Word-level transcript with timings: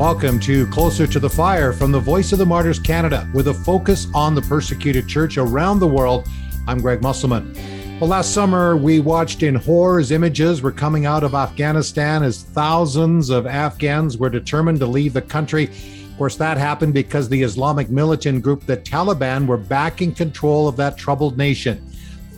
Welcome 0.00 0.40
to 0.40 0.66
Closer 0.68 1.06
to 1.06 1.20
the 1.20 1.28
Fire 1.28 1.74
from 1.74 1.92
the 1.92 2.00
Voice 2.00 2.32
of 2.32 2.38
the 2.38 2.46
Martyrs 2.46 2.78
Canada, 2.78 3.28
with 3.34 3.48
a 3.48 3.54
focus 3.54 4.06
on 4.14 4.34
the 4.34 4.40
persecuted 4.40 5.06
church 5.06 5.36
around 5.36 5.78
the 5.78 5.86
world. 5.86 6.26
I'm 6.66 6.80
Greg 6.80 7.02
Musselman. 7.02 7.54
Well, 8.00 8.08
last 8.08 8.32
summer 8.32 8.78
we 8.78 9.00
watched 9.00 9.42
in 9.42 9.54
horror 9.54 10.00
as 10.00 10.10
images 10.10 10.62
were 10.62 10.72
coming 10.72 11.04
out 11.04 11.22
of 11.22 11.34
Afghanistan 11.34 12.22
as 12.22 12.44
thousands 12.44 13.28
of 13.28 13.46
Afghans 13.46 14.16
were 14.16 14.30
determined 14.30 14.78
to 14.78 14.86
leave 14.86 15.12
the 15.12 15.20
country. 15.20 15.64
Of 15.64 16.16
course, 16.16 16.36
that 16.36 16.56
happened 16.56 16.94
because 16.94 17.28
the 17.28 17.42
Islamic 17.42 17.90
militant 17.90 18.42
group, 18.42 18.64
the 18.64 18.78
Taliban, 18.78 19.46
were 19.46 19.58
back 19.58 20.00
in 20.00 20.14
control 20.14 20.66
of 20.66 20.78
that 20.78 20.96
troubled 20.96 21.36
nation. 21.36 21.86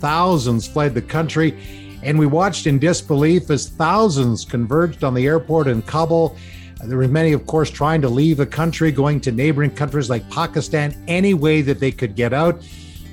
Thousands 0.01 0.67
fled 0.67 0.95
the 0.95 1.03
country, 1.03 1.57
and 2.03 2.19
we 2.19 2.27
watched 2.27 2.67
in 2.67 2.81
disbelief 2.81 3.49
as 3.51 3.69
thousands 3.69 4.45
converged 4.45 5.05
on 5.05 5.15
the 5.15 5.29
airport 5.29 5.69
in 5.69 5.81
Kabul 5.83 6.37
there 6.85 6.99
were 6.99 7.09
many, 7.09 7.33
of 7.33 7.47
course, 7.47 7.71
trying 7.71 8.03
to 8.03 8.09
leave 8.09 8.39
the 8.39 8.47
country, 8.47 8.91
going 8.91 9.21
to 9.21 9.33
neighboring 9.33 9.71
countries 9.71 10.11
like 10.11 10.29
Pakistan 10.31 10.97
any 11.07 11.33
way 11.33 11.63
that 11.63 11.79
they 11.79 11.93
could 11.93 12.17
get 12.17 12.33
out. 12.33 12.63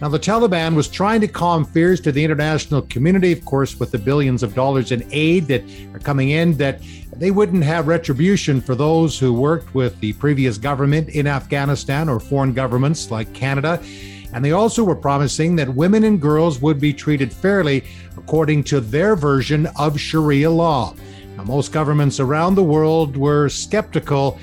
Now, 0.01 0.07
the 0.07 0.17
Taliban 0.17 0.75
was 0.75 0.87
trying 0.87 1.19
to 1.21 1.27
calm 1.27 1.65
fears 1.65 1.99
to 2.01 2.11
the 2.11 2.23
international 2.23 2.83
community, 2.83 3.33
of 3.33 3.43
course, 3.43 3.79
with 3.79 3.91
the 3.91 3.97
billions 3.97 4.43
of 4.43 4.55
dollars 4.55 4.93
in 4.93 5.05
aid 5.11 5.47
that 5.47 5.61
are 5.93 5.99
coming 5.99 6.29
in, 6.29 6.55
that 6.57 6.81
they 7.17 7.31
wouldn't 7.31 7.65
have 7.65 7.87
retribution 7.87 8.61
for 8.61 8.75
those 8.75 9.19
who 9.19 9.33
worked 9.33 9.75
with 9.75 9.99
the 9.99 10.13
previous 10.13 10.57
government 10.57 11.09
in 11.09 11.27
Afghanistan 11.27 12.07
or 12.07 12.19
foreign 12.19 12.53
governments 12.53 13.11
like 13.11 13.33
Canada. 13.33 13.83
And 14.31 14.45
they 14.45 14.53
also 14.53 14.83
were 14.83 14.95
promising 14.95 15.55
that 15.57 15.67
women 15.67 16.05
and 16.05 16.21
girls 16.21 16.61
would 16.61 16.79
be 16.79 16.93
treated 16.93 17.33
fairly 17.33 17.83
according 18.15 18.63
to 18.65 18.79
their 18.79 19.17
version 19.17 19.67
of 19.75 19.99
Sharia 19.99 20.49
law. 20.49 20.95
Now, 21.39 21.45
most 21.45 21.71
governments 21.71 22.19
around 22.19 22.55
the 22.55 22.63
world 22.65 23.15
were 23.15 23.47
skeptical, 23.47 24.37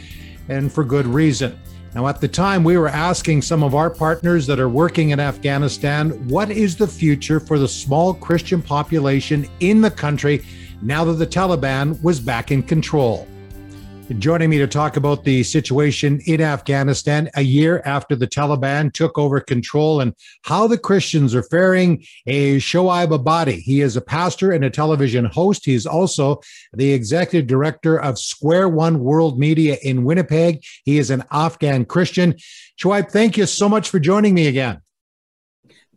and 0.49 0.73
for 0.73 0.83
good 0.83 1.07
reason. 1.07 1.59
Now, 1.95 2.07
at 2.07 2.23
the 2.23 2.29
time, 2.29 2.65
we 2.65 2.79
were 2.79 2.89
asking 2.89 3.43
some 3.43 3.63
of 3.63 3.75
our 3.75 3.91
partners 3.91 4.47
that 4.47 4.59
are 4.59 4.71
working 4.71 5.11
in 5.11 5.21
Afghanistan 5.21 6.13
what 6.27 6.51
is 6.51 6.75
the 6.75 6.87
future 6.87 7.39
for 7.39 7.59
the 7.59 7.69
small 7.69 8.15
Christian 8.15 8.63
population 8.63 9.47
in 9.61 9.83
the 9.83 9.91
country 9.91 10.43
now 10.81 11.05
that 11.05 11.15
the 11.15 11.27
Taliban 11.27 12.03
was 12.03 12.19
back 12.19 12.51
in 12.51 12.63
control. 12.63 13.29
Joining 14.09 14.51
me 14.51 14.59
to 14.59 14.69
talk 14.69 14.97
about 14.97 15.25
the 15.25 15.43
situation 15.43 16.21
in 16.27 16.41
Afghanistan 16.41 17.29
a 17.35 17.43
year 17.43 17.83
after 17.85 18.15
the 18.15 18.29
Taliban 18.29 18.93
took 18.93 19.19
over 19.19 19.41
control 19.41 20.01
and 20.01 20.15
how 20.43 20.69
the 20.69 20.79
Christians 20.79 21.35
are 21.35 21.43
faring 21.43 22.05
is 22.25 22.63
Shoaib 22.63 23.09
Ebadi. 23.09 23.59
He 23.59 23.81
is 23.81 23.97
a 23.97 24.01
pastor 24.01 24.53
and 24.53 24.65
a 24.65 24.71
television 24.71 25.25
host. 25.25 25.65
He's 25.65 25.87
also 25.87 26.41
the 26.73 26.93
executive 26.93 27.49
director 27.49 28.01
of 28.01 28.17
Square 28.17 28.69
One 28.69 29.01
World 29.01 29.41
Media 29.41 29.77
in 29.83 30.05
Winnipeg. 30.05 30.63
He 30.85 30.99
is 30.99 31.11
an 31.11 31.25
Afghan 31.33 31.85
Christian. 31.85 32.37
Shoaib, 32.81 33.11
thank 33.11 33.37
you 33.37 33.47
so 33.47 33.69
much 33.69 33.91
for 33.91 33.99
joining 33.99 34.35
me 34.35 34.47
again. 34.47 34.83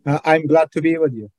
Uh, 0.04 0.18
I'm 0.24 0.48
glad 0.48 0.72
to 0.72 0.82
be 0.82 0.98
with 0.98 1.14
you. 1.14 1.30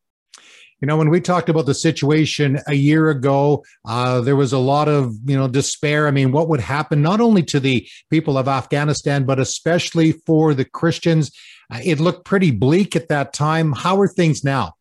You 0.82 0.88
know, 0.88 0.98
when 0.98 1.12
we 1.12 1.22
talked 1.22 1.48
about 1.48 1.68
the 1.68 1.76
situation 1.76 2.60
a 2.66 2.74
year 2.74 3.12
ago, 3.12 3.64
uh, 3.86 4.20
there 4.22 4.36
was 4.36 4.52
a 4.52 4.58
lot 4.58 4.88
of, 4.88 5.16
you 5.26 5.38
know, 5.38 5.48
despair. 5.48 6.08
I 6.08 6.12
mean, 6.12 6.32
what 6.32 6.50
would 6.50 6.60
happen 6.60 7.04
not 7.04 7.22
only 7.22 7.44
to 7.44 7.60
the 7.60 7.88
people 8.10 8.36
of 8.36 8.48
Afghanistan, 8.48 9.24
but 9.24 9.40
especially 9.40 10.12
for 10.12 10.56
the 10.56 10.66
Christians? 10.66 11.32
Uh, 11.72 11.82
it 11.84 12.00
looked 12.00 12.26
pretty 12.26 12.50
bleak 12.50 12.96
at 12.96 13.10
that 13.10 13.32
time. 13.32 13.74
How 13.74 14.02
are 14.02 14.08
things 14.08 14.44
now? 14.44 14.74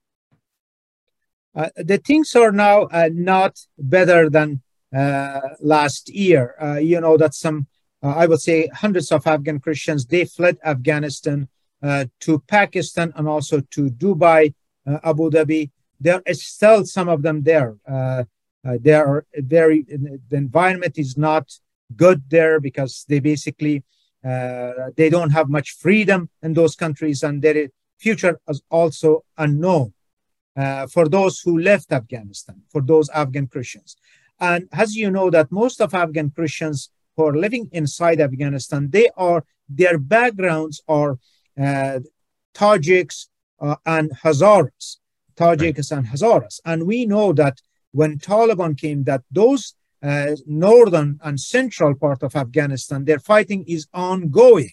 Uh, 1.54 1.68
the 1.76 1.98
things 1.98 2.34
are 2.34 2.52
now 2.52 2.84
uh, 2.84 3.10
not 3.12 3.58
better 3.78 4.30
than 4.30 4.62
uh, 4.96 5.40
last 5.60 6.08
year. 6.08 6.54
Uh, 6.62 6.78
you 6.78 6.98
know, 6.98 7.18
that 7.18 7.34
some, 7.34 7.66
I 8.02 8.26
would 8.26 8.40
say, 8.40 8.68
hundreds 8.68 9.12
of 9.12 9.26
Afghan 9.26 9.60
Christians, 9.60 10.06
they 10.06 10.24
fled 10.24 10.56
Afghanistan 10.64 11.48
to 11.82 12.38
Pakistan 12.46 13.12
and 13.16 13.28
also 13.28 13.60
to 13.60 13.90
Dubai, 13.90 14.54
Abu 14.86 15.30
Dhabi 15.30 15.70
there 16.00 16.22
is 16.26 16.42
still 16.44 16.84
some 16.84 17.08
of 17.08 17.22
them 17.22 17.42
there. 17.42 17.76
Uh, 17.86 18.24
uh, 18.66 18.76
there 18.80 19.06
are 19.06 19.26
very 19.36 19.82
the 19.82 20.36
environment 20.36 20.98
is 20.98 21.16
not 21.16 21.50
good 21.96 22.22
there 22.28 22.60
because 22.60 23.04
they 23.08 23.20
basically 23.20 23.82
uh, 24.24 24.90
they 24.96 25.08
don't 25.08 25.30
have 25.30 25.48
much 25.48 25.76
freedom 25.78 26.28
in 26.42 26.52
those 26.52 26.76
countries, 26.76 27.22
and 27.22 27.40
their 27.42 27.68
future 27.98 28.40
is 28.48 28.62
also 28.70 29.24
unknown 29.38 29.92
uh, 30.56 30.86
for 30.86 31.08
those 31.08 31.40
who 31.40 31.58
left 31.58 31.92
Afghanistan, 31.92 32.60
for 32.70 32.82
those 32.82 33.08
Afghan 33.10 33.46
Christians. 33.46 33.96
And 34.40 34.68
as 34.72 34.94
you 34.96 35.10
know, 35.10 35.30
that 35.30 35.52
most 35.52 35.80
of 35.80 35.94
Afghan 35.94 36.30
Christians 36.30 36.90
who 37.16 37.26
are 37.26 37.36
living 37.36 37.68
inside 37.72 38.20
Afghanistan, 38.20 38.90
they 38.90 39.08
are 39.16 39.44
their 39.68 39.98
backgrounds 39.98 40.82
are 40.88 41.18
uh, 41.58 42.00
Tajiks 42.54 43.28
uh, 43.60 43.76
and 43.86 44.10
Hazaras. 44.22 44.96
Tajiks 45.40 45.90
and 45.96 46.06
Hazaras. 46.06 46.60
And 46.64 46.86
we 46.86 47.06
know 47.06 47.32
that 47.32 47.56
when 47.92 48.18
Taliban 48.18 48.78
came, 48.78 49.04
that 49.04 49.22
those 49.30 49.74
uh, 50.02 50.36
northern 50.46 51.18
and 51.22 51.40
central 51.40 51.94
part 51.94 52.22
of 52.22 52.36
Afghanistan, 52.36 53.04
their 53.04 53.18
fighting 53.18 53.64
is 53.66 53.86
ongoing. 53.92 54.72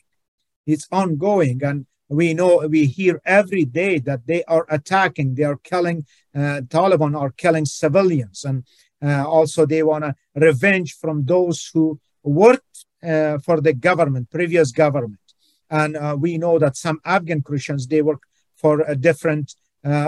It's 0.66 0.88
ongoing. 0.92 1.64
And 1.64 1.86
we 2.10 2.34
know, 2.34 2.68
we 2.68 2.86
hear 2.86 3.22
every 3.26 3.66
day 3.66 4.00
that 4.00 4.22
they 4.28 4.44
are 4.46 4.66
attacking, 4.70 5.36
they 5.36 5.44
are 5.44 5.58
killing, 5.58 6.06
uh, 6.36 6.62
Taliban 6.76 7.20
are 7.20 7.32
killing 7.32 7.66
civilians. 7.66 8.46
And 8.46 8.64
uh, 9.02 9.28
also 9.28 9.66
they 9.66 9.84
want 9.84 10.04
to 10.06 10.16
revenge 10.36 10.96
from 11.02 11.26
those 11.26 11.70
who 11.74 12.00
worked 12.24 12.86
uh, 13.04 13.38
for 13.40 13.62
the 13.62 13.74
government, 13.74 14.30
previous 14.32 14.72
government. 14.72 15.20
And 15.70 15.98
uh, 15.98 16.16
we 16.18 16.38
know 16.38 16.60
that 16.60 16.78
some 16.78 17.00
Afghan 17.04 17.42
Christians, 17.42 17.88
they 17.88 18.02
work 18.02 18.22
for 18.56 18.82
a 18.82 18.96
different 18.96 19.54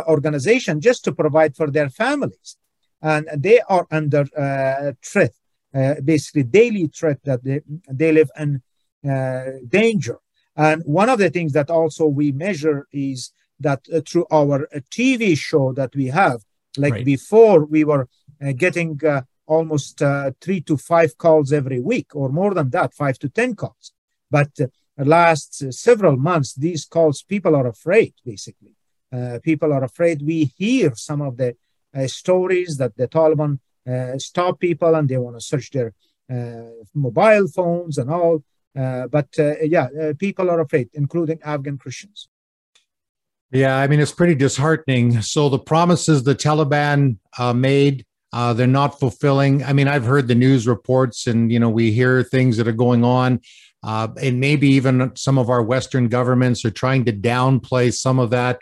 organization 0.08 0.82
just 0.82 1.04
to 1.06 1.12
provide 1.14 1.56
for 1.56 1.70
their 1.72 1.90
families. 1.90 2.58
And 3.02 3.28
they 3.36 3.62
are 3.62 3.88
under 3.92 4.26
uh, 4.38 4.92
threat, 5.04 5.34
uh, 5.74 5.96
basically 6.04 6.44
daily 6.44 6.88
threat 6.88 7.20
that 7.24 7.44
they, 7.44 7.62
they 7.90 8.12
live 8.12 8.30
in 8.38 8.62
danger. 9.70 10.20
And 10.56 10.84
one 10.84 11.08
of 11.08 11.20
the 11.20 11.30
things 11.30 11.54
that 11.54 11.70
also 11.70 12.06
we 12.06 12.34
measure 12.34 12.88
is 12.92 13.32
that 13.60 13.82
uh, 13.94 14.02
through 14.08 14.26
our 14.32 14.64
uh, 14.64 14.80
TV 14.92 15.38
show 15.38 15.74
that 15.74 15.96
we 15.96 16.08
have, 16.08 16.42
like 16.78 16.94
right. 16.94 17.06
before 17.06 17.66
we 17.66 17.84
were 17.84 18.08
uh, 18.44 18.52
getting 18.54 19.00
almost 19.46 20.02
three 20.42 20.62
to 20.62 20.78
five 20.78 21.18
calls 21.18 21.52
every 21.52 21.80
week, 21.80 22.16
or 22.16 22.30
more 22.30 22.54
than 22.54 22.70
that, 22.70 22.94
five 22.94 23.18
to 23.18 23.30
10 23.30 23.56
calls. 23.56 23.94
But 24.30 24.52
last 24.98 25.74
several 25.74 26.18
months, 26.18 26.54
these 26.54 26.86
calls, 26.86 27.24
people 27.24 27.56
are 27.56 27.66
afraid, 27.66 28.14
basically. 28.24 28.76
Uh, 29.12 29.40
people 29.42 29.74
are 29.74 29.84
afraid. 29.84 30.22
We 30.22 30.52
hear 30.58 30.94
some 30.96 31.22
of 31.22 31.38
the 31.38 31.56
uh, 31.96 32.08
stories 32.08 32.78
that 32.78 32.96
the 32.96 33.08
Taliban 33.08 33.60
uh, 33.90 34.18
stop 34.20 34.60
people 34.60 34.94
and 34.96 35.10
they 35.10 35.18
want 35.18 35.36
to 35.36 35.42
search 35.42 35.72
their 35.72 35.94
mobile 36.94 37.48
phones 37.48 37.98
and 37.98 38.12
all. 38.12 38.44
but 38.76 39.30
yeah, 39.64 39.88
people 40.20 40.50
are 40.52 40.60
afraid, 40.60 40.90
including 40.94 41.40
Afghan 41.44 41.78
Christians. 41.78 42.30
Yeah, 43.52 43.78
I 43.78 43.88
mean, 43.88 44.00
it's 44.00 44.12
pretty 44.12 44.36
disheartening. 44.36 45.22
So 45.24 45.50
the 45.50 45.58
promises 45.58 46.22
the 46.22 46.36
Taliban 46.36 47.18
uh, 47.40 47.54
made, 47.54 48.06
uh, 48.32 48.54
they're 48.54 48.68
not 48.68 49.00
fulfilling. 49.00 49.64
I 49.64 49.74
mean, 49.74 49.88
I've 49.88 50.06
heard 50.06 50.28
the 50.28 50.36
news 50.36 50.68
reports 50.68 51.26
and, 51.26 51.52
you 51.52 51.60
know, 51.60 51.70
we 51.70 51.92
hear 51.92 52.22
things 52.22 52.58
that 52.58 52.68
are 52.68 52.72
going 52.72 53.04
on. 53.04 53.42
Uh, 53.82 54.10
and 54.22 54.40
maybe 54.40 54.68
even 54.68 55.16
some 55.16 55.40
of 55.40 55.50
our 55.50 55.64
Western 55.64 56.10
governments 56.10 56.64
are 56.64 56.72
trying 56.72 57.06
to 57.06 57.14
downplay 57.14 57.92
some 57.92 58.20
of 58.20 58.30
that 58.30 58.60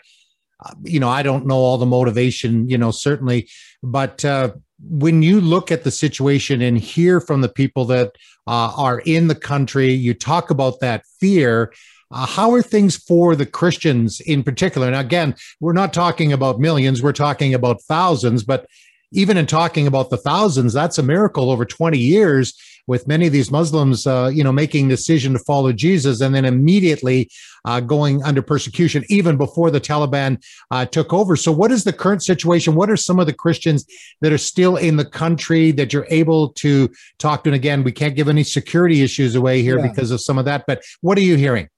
you 0.82 1.00
know, 1.00 1.08
I 1.08 1.22
don't 1.22 1.46
know 1.46 1.56
all 1.56 1.78
the 1.78 1.86
motivation, 1.86 2.68
you 2.68 2.78
know, 2.78 2.90
certainly, 2.90 3.48
but 3.82 4.24
uh, 4.24 4.52
when 4.80 5.22
you 5.22 5.40
look 5.40 5.72
at 5.72 5.84
the 5.84 5.90
situation 5.90 6.62
and 6.62 6.78
hear 6.78 7.20
from 7.20 7.40
the 7.40 7.48
people 7.48 7.84
that 7.86 8.12
uh, 8.46 8.72
are 8.76 9.00
in 9.00 9.28
the 9.28 9.34
country, 9.34 9.92
you 9.92 10.14
talk 10.14 10.50
about 10.50 10.80
that 10.80 11.04
fear. 11.20 11.72
Uh, 12.10 12.26
how 12.26 12.52
are 12.52 12.62
things 12.62 12.96
for 12.96 13.36
the 13.36 13.46
Christians 13.46 14.20
in 14.20 14.42
particular? 14.42 14.86
And 14.86 14.96
again, 14.96 15.34
we're 15.60 15.72
not 15.72 15.92
talking 15.92 16.32
about 16.32 16.60
millions, 16.60 17.02
we're 17.02 17.12
talking 17.12 17.54
about 17.54 17.82
thousands, 17.82 18.44
but 18.44 18.66
even 19.12 19.36
in 19.36 19.46
talking 19.46 19.86
about 19.86 20.10
the 20.10 20.16
thousands, 20.16 20.72
that's 20.72 20.98
a 20.98 21.02
miracle 21.02 21.50
over 21.50 21.64
20 21.64 21.98
years 21.98 22.54
with 22.88 23.06
many 23.06 23.26
of 23.26 23.32
these 23.32 23.50
Muslims, 23.50 24.06
uh, 24.06 24.30
you 24.32 24.42
know, 24.42 24.50
making 24.50 24.88
decision 24.88 25.34
to 25.34 25.38
follow 25.38 25.72
Jesus 25.72 26.20
and 26.20 26.34
then 26.34 26.44
immediately 26.44 27.30
uh, 27.64 27.78
going 27.80 28.22
under 28.24 28.42
persecution 28.42 29.04
even 29.08 29.36
before 29.36 29.70
the 29.70 29.80
Taliban 29.80 30.42
uh, 30.70 30.86
took 30.86 31.12
over. 31.12 31.36
So, 31.36 31.52
what 31.52 31.70
is 31.70 31.84
the 31.84 31.92
current 31.92 32.22
situation? 32.24 32.74
What 32.74 32.90
are 32.90 32.96
some 32.96 33.20
of 33.20 33.26
the 33.26 33.32
Christians 33.32 33.84
that 34.22 34.32
are 34.32 34.38
still 34.38 34.76
in 34.76 34.96
the 34.96 35.04
country 35.04 35.70
that 35.72 35.92
you're 35.92 36.06
able 36.08 36.48
to 36.54 36.90
talk 37.18 37.44
to? 37.44 37.50
And 37.50 37.54
again, 37.54 37.84
we 37.84 37.92
can't 37.92 38.16
give 38.16 38.28
any 38.28 38.42
security 38.42 39.02
issues 39.02 39.34
away 39.34 39.62
here 39.62 39.78
yeah. 39.78 39.88
because 39.88 40.10
of 40.10 40.20
some 40.20 40.38
of 40.38 40.46
that, 40.46 40.64
but 40.66 40.82
what 41.02 41.18
are 41.18 41.22
you 41.22 41.36
hearing? 41.36 41.68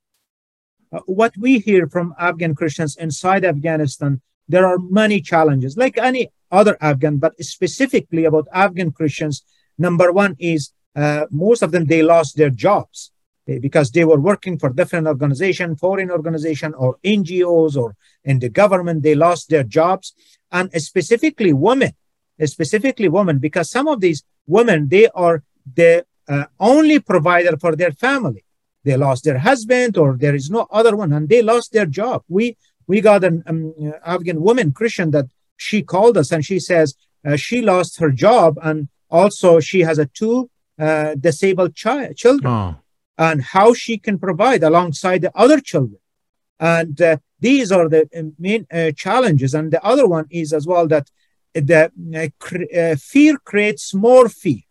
Uh, 0.92 1.00
what 1.06 1.36
we 1.36 1.58
hear 1.58 1.88
from 1.88 2.14
Afghan 2.18 2.54
Christians 2.54 2.96
inside 2.96 3.44
Afghanistan, 3.44 4.20
there 4.48 4.66
are 4.66 4.78
many 4.78 5.20
challenges, 5.20 5.76
like 5.76 5.98
any 5.98 6.30
other 6.52 6.76
Afghan, 6.80 7.18
but 7.18 7.38
specifically 7.42 8.24
about 8.24 8.46
Afghan 8.52 8.90
Christians. 8.92 9.44
Number 9.78 10.12
one 10.12 10.36
is 10.38 10.72
uh, 10.96 11.26
most 11.30 11.62
of 11.62 11.70
them 11.72 11.86
they 11.86 12.02
lost 12.02 12.36
their 12.36 12.50
jobs 12.50 13.12
eh, 13.48 13.58
because 13.58 13.90
they 13.90 14.04
were 14.04 14.20
working 14.20 14.58
for 14.58 14.70
different 14.70 15.06
organization, 15.06 15.76
foreign 15.76 16.10
organization, 16.10 16.74
or 16.74 16.98
NGOs, 17.04 17.76
or 17.76 17.96
in 18.24 18.38
the 18.38 18.48
government. 18.48 19.02
They 19.02 19.14
lost 19.14 19.48
their 19.48 19.62
jobs, 19.62 20.14
and 20.50 20.70
specifically 20.82 21.52
women, 21.52 21.92
specifically 22.44 23.08
women, 23.08 23.38
because 23.38 23.70
some 23.70 23.88
of 23.88 24.00
these 24.00 24.24
women 24.46 24.88
they 24.88 25.08
are 25.08 25.42
the 25.74 26.04
uh, 26.28 26.44
only 26.58 26.98
provider 26.98 27.56
for 27.56 27.76
their 27.76 27.92
family. 27.92 28.44
They 28.84 28.96
lost 28.96 29.24
their 29.24 29.38
husband, 29.38 29.96
or 29.98 30.16
there 30.16 30.34
is 30.34 30.50
no 30.50 30.66
other 30.70 30.96
one, 30.96 31.12
and 31.12 31.28
they 31.28 31.42
lost 31.42 31.72
their 31.72 31.86
job. 31.86 32.24
We 32.28 32.56
we 32.86 33.00
got 33.00 33.22
an 33.22 33.44
um, 33.46 33.94
Afghan 34.04 34.40
woman 34.40 34.72
Christian 34.72 35.12
that 35.12 35.26
she 35.56 35.82
called 35.82 36.16
us 36.16 36.32
and 36.32 36.44
she 36.44 36.58
says 36.58 36.96
uh, 37.24 37.36
she 37.36 37.60
lost 37.60 38.00
her 38.00 38.10
job 38.10 38.58
and 38.62 38.88
also 39.10 39.60
she 39.60 39.80
has 39.80 39.98
a 39.98 40.06
two 40.06 40.50
uh, 40.80 41.14
disabled 41.14 41.76
chi- 41.76 42.12
children 42.14 42.50
oh. 42.50 42.76
and 43.18 43.42
how 43.42 43.74
she 43.74 43.98
can 43.98 44.18
provide 44.18 44.62
alongside 44.62 45.20
the 45.20 45.32
other 45.34 45.60
children. 45.60 46.00
And 46.58 47.00
uh, 47.00 47.18
these 47.38 47.70
are 47.70 47.88
the 47.88 48.08
uh, 48.16 48.22
main 48.38 48.66
uh, 48.72 48.92
challenges. 48.92 49.52
And 49.54 49.70
the 49.70 49.84
other 49.84 50.06
one 50.06 50.26
is 50.30 50.52
as 50.52 50.66
well 50.66 50.86
that 50.88 51.10
the 51.52 51.90
uh, 52.14 52.28
cr- 52.38 52.96
fear 52.96 53.36
creates 53.38 53.92
more 53.92 54.28
fear. 54.28 54.62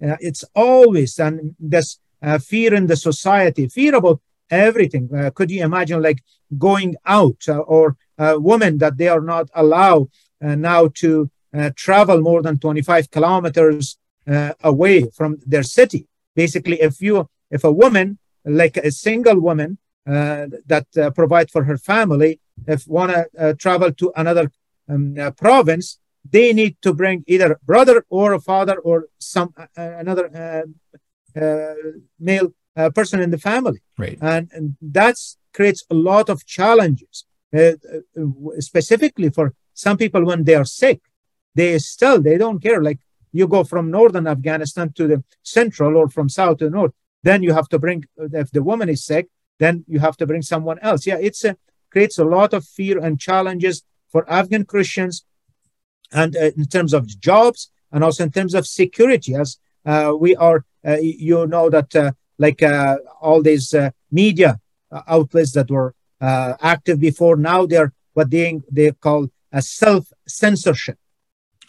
It's 0.00 0.44
always 0.54 1.18
and 1.18 1.56
this 1.58 1.98
fear 2.40 2.72
in 2.72 2.86
the 2.86 2.96
society 2.96 3.66
fear 3.66 3.96
about 3.96 4.20
everything. 4.48 5.08
Could 5.34 5.50
you 5.50 5.64
imagine 5.64 6.00
like 6.00 6.22
going 6.56 6.94
out 7.04 7.42
or 7.48 7.96
women 8.18 8.78
that 8.78 8.96
they 8.96 9.08
are 9.08 9.20
not 9.20 9.48
allowed 9.54 10.06
now 10.40 10.88
to 10.94 11.28
uh, 11.52 11.70
travel 11.74 12.20
more 12.20 12.42
than 12.42 12.58
25 12.58 13.10
kilometers 13.10 13.98
uh, 14.28 14.52
away 14.62 15.08
from 15.16 15.38
their 15.46 15.62
city. 15.62 16.06
Basically, 16.34 16.80
if 16.80 17.00
you 17.00 17.28
if 17.50 17.64
a 17.64 17.72
woman 17.72 18.18
like 18.44 18.76
a 18.76 18.90
single 18.90 19.40
woman 19.40 19.78
uh, 20.06 20.46
that 20.66 20.86
uh, 20.96 21.10
provide 21.10 21.50
for 21.50 21.64
her 21.64 21.78
family, 21.78 22.40
if 22.66 22.86
wanna 22.86 23.26
uh, 23.38 23.52
travel 23.54 23.92
to 23.92 24.12
another 24.16 24.50
um, 24.88 25.14
uh, 25.18 25.30
province, 25.32 25.98
they 26.28 26.52
need 26.52 26.76
to 26.82 26.92
bring 26.92 27.24
either 27.26 27.58
brother 27.64 28.04
or 28.08 28.32
a 28.32 28.40
father 28.40 28.78
or 28.78 29.06
some 29.18 29.54
another 29.76 30.64
male 32.18 32.52
person 32.94 33.20
in 33.20 33.30
the 33.30 33.38
family. 33.38 33.80
Right, 33.96 34.18
and, 34.20 34.48
and 34.52 34.76
that 34.80 35.16
creates 35.52 35.84
a 35.90 35.94
lot 35.94 36.28
of 36.28 36.44
challenges, 36.46 37.24
specifically 38.58 39.30
for 39.30 39.54
some 39.74 39.96
people 39.96 40.24
when 40.24 40.44
they 40.44 40.54
are 40.54 40.64
sick 40.64 41.00
they 41.54 41.78
still 41.78 42.20
they 42.20 42.36
don't 42.38 42.62
care 42.62 42.80
like 42.88 43.00
you 43.32 43.46
go 43.46 43.64
from 43.64 43.90
northern 43.90 44.26
afghanistan 44.26 44.92
to 44.92 45.06
the 45.06 45.22
central 45.42 45.96
or 45.96 46.08
from 46.08 46.28
south 46.28 46.58
to 46.58 46.70
north 46.70 46.92
then 47.22 47.42
you 47.42 47.52
have 47.52 47.68
to 47.68 47.78
bring 47.78 48.04
if 48.16 48.50
the 48.50 48.62
woman 48.62 48.88
is 48.88 49.04
sick 49.04 49.28
then 49.58 49.84
you 49.88 49.98
have 49.98 50.16
to 50.16 50.26
bring 50.26 50.42
someone 50.42 50.78
else. 50.80 51.06
Yeah 51.06 51.18
it's 51.20 51.44
a, 51.44 51.56
creates 51.90 52.18
a 52.18 52.24
lot 52.24 52.54
of 52.54 52.64
fear 52.64 52.98
and 52.98 53.18
challenges 53.18 53.82
for 54.10 54.28
afghan 54.30 54.64
christians 54.64 55.24
and 56.12 56.36
uh, 56.36 56.50
in 56.56 56.64
terms 56.66 56.92
of 56.92 57.06
jobs 57.06 57.70
and 57.92 58.04
also 58.04 58.24
in 58.24 58.30
terms 58.30 58.54
of 58.54 58.66
security 58.66 59.34
as 59.34 59.58
uh, 59.84 60.12
we 60.18 60.36
are 60.36 60.64
uh, 60.86 60.96
you 61.00 61.46
know 61.46 61.70
that 61.70 61.94
uh, 61.96 62.12
like 62.38 62.62
uh, 62.62 62.96
all 63.20 63.42
these 63.42 63.74
uh, 63.74 63.90
media 64.10 64.60
outlets 65.06 65.52
that 65.52 65.70
were 65.70 65.94
active 66.20 66.98
before 66.98 67.36
now 67.36 67.66
they're 67.66 67.92
what 68.14 68.30
they 68.30 68.60
they 68.70 68.90
call 68.92 69.28
a 69.52 69.62
self 69.62 70.06
censorship 70.26 70.98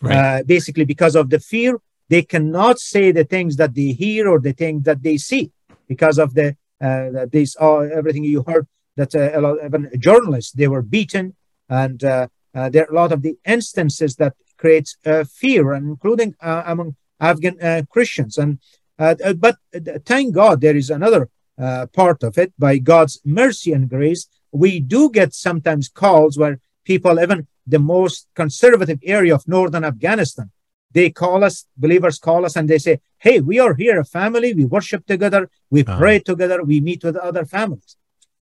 right. 0.02 0.16
uh, 0.16 0.44
basically 0.44 0.86
because 0.86 1.16
of 1.16 1.30
the 1.30 1.40
fear 1.40 1.80
they 2.10 2.24
cannot 2.24 2.80
say 2.80 3.12
the 3.12 3.24
things 3.24 3.56
that 3.58 3.76
they 3.76 3.92
hear 3.92 4.28
or 4.28 4.40
the 4.40 4.52
things 4.52 4.84
that 4.84 5.04
they 5.04 5.18
see. 5.18 5.52
Because 5.88 6.20
of 6.20 6.34
the 6.34 6.56
uh, 6.82 7.26
this 7.32 7.56
all 7.56 7.82
everything 7.82 8.24
you 8.24 8.44
heard 8.44 8.68
that 8.96 9.16
uh, 9.16 9.32
a 9.34 9.40
lot 9.40 9.58
even 9.64 9.90
journalists 10.00 10.52
they 10.52 10.68
were 10.68 10.82
beaten. 10.82 11.36
And 11.70 12.04
uh, 12.04 12.28
uh, 12.54 12.70
there 12.70 12.86
are 12.86 12.92
a 12.92 12.96
lot 12.96 13.12
of 13.12 13.22
the 13.22 13.38
instances 13.46 14.16
that 14.16 14.34
creates 14.58 14.98
uh, 15.06 15.24
fear 15.24 15.74
and 15.74 15.88
including 15.88 16.36
uh, 16.42 16.64
among 16.66 16.96
afghan 17.20 17.86
christians. 17.88 18.38
And 18.38 18.60
but 18.98 19.58
thank 20.06 20.34
god 20.34 20.62
there 20.62 20.76
is 20.76 20.90
another 20.90 21.30
part 21.94 22.24
of 22.24 22.38
it. 22.38 22.54
By 22.58 22.78
god's 22.78 23.20
mercy 23.26 23.72
and 23.74 23.90
grace 23.90 24.28
we 24.52 24.80
do 24.80 25.12
get 25.12 25.34
sometimes 25.34 25.90
calls 25.90 26.38
where 26.38 26.60
people 26.86 27.20
even 27.20 27.48
the 27.70 27.80
most 27.80 28.28
conservative 28.36 29.00
area 29.04 29.36
of 29.36 29.48
northern 29.48 29.84
Afghanistan. 29.84 30.50
They 30.92 31.10
call 31.12 31.44
us, 31.44 31.66
believers 31.78 32.18
call 32.18 32.46
us, 32.46 32.56
and 32.56 32.68
they 32.68 32.80
say, 32.80 33.00
Hey, 33.20 33.40
we 33.42 33.60
are 33.60 33.76
here, 33.76 34.00
a 34.00 34.06
family. 34.06 34.54
We 34.54 34.66
worship 34.66 35.06
together. 35.06 35.50
We 35.70 35.84
uh-huh. 35.84 36.00
pray 36.00 36.20
together. 36.20 36.64
We 36.64 36.82
meet 36.82 37.04
with 37.04 37.16
other 37.16 37.46
families. 37.46 37.96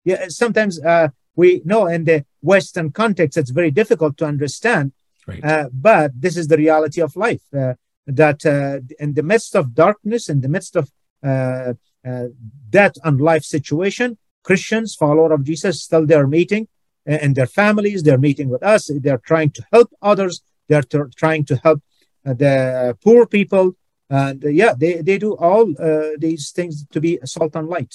Yeah, 0.05 0.27
sometimes 0.29 0.79
uh, 0.81 1.09
we 1.37 1.63
know 1.65 1.87
in 1.87 2.05
the 2.05 2.25
Western 2.43 2.91
context, 2.93 3.39
it's 3.39 3.51
very 3.51 3.71
difficult 3.71 4.19
to 4.19 4.27
understand. 4.27 4.93
Right. 5.27 5.43
Uh, 5.43 5.69
but 5.73 6.13
this 6.21 6.37
is 6.37 6.49
the 6.49 6.59
reality 6.59 7.01
of 7.01 7.17
life 7.17 7.43
uh, 7.57 7.75
that 8.07 8.45
uh, 8.45 8.81
in 9.03 9.15
the 9.15 9.23
midst 9.23 9.57
of 9.57 9.75
darkness, 9.75 10.29
in 10.29 10.43
the 10.43 10.49
midst 10.49 10.77
of 10.77 10.93
uh, 11.23 11.73
uh, 12.07 12.27
death 12.69 12.97
and 13.03 13.19
life 13.21 13.45
situation, 13.45 14.19
Christians, 14.43 14.95
follower 14.95 15.33
of 15.33 15.45
Jesus, 15.45 15.83
still 15.83 16.05
they 16.05 16.15
are 16.15 16.27
meeting 16.27 16.69
and 17.07 17.35
their 17.35 17.47
families. 17.47 18.03
They're 18.03 18.19
meeting 18.19 18.49
with 18.49 18.63
us. 18.63 18.91
They're 18.93 19.19
trying 19.19 19.51
to 19.51 19.65
help 19.73 19.91
others. 20.01 20.43
They're 20.69 20.83
t- 20.83 20.99
trying 21.17 21.45
to 21.47 21.57
help 21.57 21.83
uh, 22.27 22.35
the 22.35 22.97
poor 23.03 23.27
people. 23.27 23.77
And 24.11 24.45
uh, 24.45 24.49
yeah, 24.49 24.75
they, 24.77 25.03
they 25.03 25.19
do 25.19 25.37
all 25.37 25.71
uh, 25.81 26.11
these 26.19 26.51
things 26.51 26.87
to 26.89 27.01
be 27.01 27.19
salt 27.25 27.57
and 27.57 27.69
light. 27.69 27.95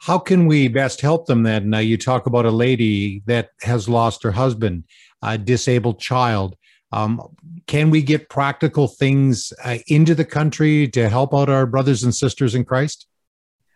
How 0.00 0.18
can 0.18 0.46
we 0.46 0.68
best 0.68 1.00
help 1.00 1.26
them 1.26 1.42
then? 1.42 1.74
Uh, 1.74 1.78
you 1.78 1.96
talk 1.96 2.26
about 2.26 2.46
a 2.46 2.50
lady 2.50 3.22
that 3.26 3.50
has 3.62 3.88
lost 3.88 4.22
her 4.22 4.30
husband, 4.30 4.84
a 5.22 5.36
disabled 5.36 5.98
child. 5.98 6.56
Um, 6.92 7.36
can 7.66 7.90
we 7.90 8.02
get 8.02 8.30
practical 8.30 8.86
things 8.86 9.52
uh, 9.64 9.78
into 9.88 10.14
the 10.14 10.24
country 10.24 10.88
to 10.88 11.08
help 11.08 11.34
out 11.34 11.48
our 11.48 11.66
brothers 11.66 12.04
and 12.04 12.14
sisters 12.14 12.54
in 12.54 12.64
Christ? 12.64 13.06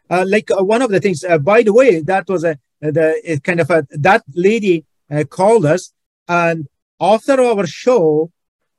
Uh, 0.08 0.24
like 0.26 0.50
uh, 0.50 0.62
one 0.62 0.82
of 0.82 0.90
the 0.90 1.00
things, 1.00 1.24
uh, 1.24 1.38
by 1.38 1.62
the 1.62 1.72
way, 1.72 2.00
that 2.00 2.28
was 2.28 2.44
a 2.44 2.58
the 2.82 3.40
kind 3.42 3.60
of 3.60 3.70
a 3.70 3.86
that 3.90 4.22
lady 4.34 4.84
called 5.30 5.64
us 5.64 5.92
and 6.28 6.66
after 7.02 7.40
our 7.40 7.66
show, 7.66 8.30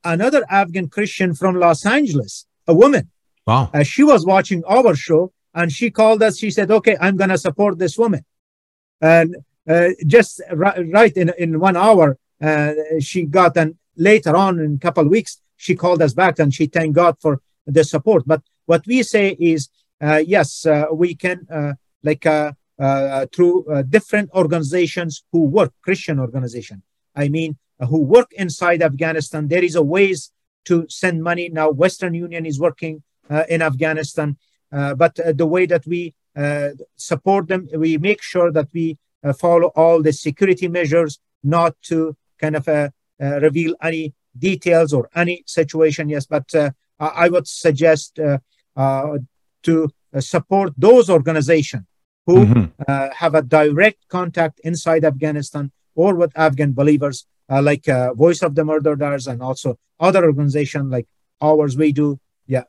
another 0.04 0.44
Afghan 0.50 0.88
Christian 0.88 1.36
from 1.36 1.56
Los 1.56 1.86
Angeles, 1.86 2.46
a 2.68 2.74
woman. 2.74 3.12
Wow. 3.46 3.70
Uh, 3.74 3.84
she 3.84 4.04
was 4.04 4.26
watching 4.26 4.64
our 4.66 4.96
show 4.96 5.34
and 5.54 5.72
she 5.72 5.92
called 5.92 6.24
us. 6.24 6.38
She 6.38 6.50
said, 6.50 6.72
okay, 6.72 6.96
I'm 7.02 7.18
going 7.18 7.30
to 7.32 7.38
support 7.38 7.78
this 7.78 7.98
woman. 7.98 8.24
And 9.02 9.36
uh, 9.68 9.90
just 10.08 10.42
right, 10.52 10.80
right 10.92 11.16
in, 11.18 11.34
in 11.38 11.60
one 11.60 11.76
hour, 11.76 12.18
uh, 12.42 12.74
she 13.00 13.24
got, 13.24 13.58
and 13.58 13.76
later 13.98 14.36
on 14.36 14.60
in 14.60 14.76
a 14.76 14.80
couple 14.80 15.04
of 15.04 15.10
weeks, 15.10 15.42
she 15.58 15.76
called 15.76 16.02
us 16.02 16.14
back 16.14 16.40
and 16.40 16.54
she 16.54 16.68
thanked 16.68 16.96
God 16.96 17.18
for 17.20 17.42
the 17.68 17.84
support. 17.84 18.24
But 18.26 18.42
what 18.66 18.88
we 18.88 19.04
say 19.04 19.36
is 19.40 19.70
uh, 20.02 20.22
yes, 20.26 20.66
uh, 20.66 20.86
we 20.92 21.16
can 21.16 21.46
uh, 21.52 21.74
like 22.04 22.26
Uh, 22.80 22.84
uh, 22.84 23.26
through 23.32 23.64
uh, 23.66 23.84
different 23.84 24.32
organizations 24.32 25.24
who 25.32 25.46
work, 25.46 25.72
Christian 25.84 26.20
organization. 26.20 26.82
I 27.16 27.30
mean, 27.30 27.56
who 27.88 28.00
work 28.02 28.34
inside 28.34 28.82
Afghanistan. 28.82 29.48
There 29.48 29.64
is 29.64 29.76
a 29.76 29.84
ways 29.84 30.32
to 30.66 30.88
send 30.90 31.22
money 31.22 31.50
now. 31.50 31.70
Western 31.70 32.16
Union 32.16 32.48
is 32.48 32.60
working 32.60 33.04
in 33.48 33.62
Afghanistan, 33.62 34.38
but 34.72 35.16
the 35.16 35.46
way 35.46 35.66
that 35.68 35.86
we 35.86 36.16
support 36.96 37.48
them, 37.48 37.68
we 37.76 37.98
make 37.98 38.24
sure 38.24 38.52
that 38.52 38.70
we 38.74 38.98
follow 39.38 39.68
all 39.76 40.02
the 40.02 40.14
security 40.14 40.68
measures, 40.68 41.20
not 41.44 41.76
to 41.84 42.16
kind 42.40 42.56
of 42.56 42.68
reveal 43.20 43.76
any 43.84 44.14
details 44.38 44.94
or 44.94 45.10
any 45.16 45.44
situation. 45.46 46.10
Yes, 46.10 46.26
but 46.26 46.56
uh, 46.56 46.72
I 47.00 47.30
would 47.30 47.48
suggest 47.48 48.18
uh, 48.20 48.40
uh, 48.76 49.20
to 49.64 49.90
uh, 50.14 50.22
support 50.22 50.74
those 50.78 51.10
organizations 51.10 51.86
who 52.26 52.46
mm-hmm. 52.46 52.66
Uh, 52.88 53.10
have 53.14 53.36
a 53.36 53.42
direct 53.42 54.08
contact 54.08 54.62
inside 54.64 55.04
Afghanistan 55.04 55.72
or 55.96 56.16
with 56.16 56.32
Afghan 56.36 56.72
believers, 56.74 57.28
uh, 57.50 57.62
like 57.62 57.86
Voice 58.16 58.42
of 58.42 58.56
the 58.56 58.66
Martyrs 58.66 59.28
and 59.28 59.42
also 59.42 59.78
other 60.00 60.26
organizations 60.26 60.92
like 60.92 61.08
ours. 61.42 61.78
We 61.78 61.92
do, 61.92 62.20
yeah. 62.48 62.64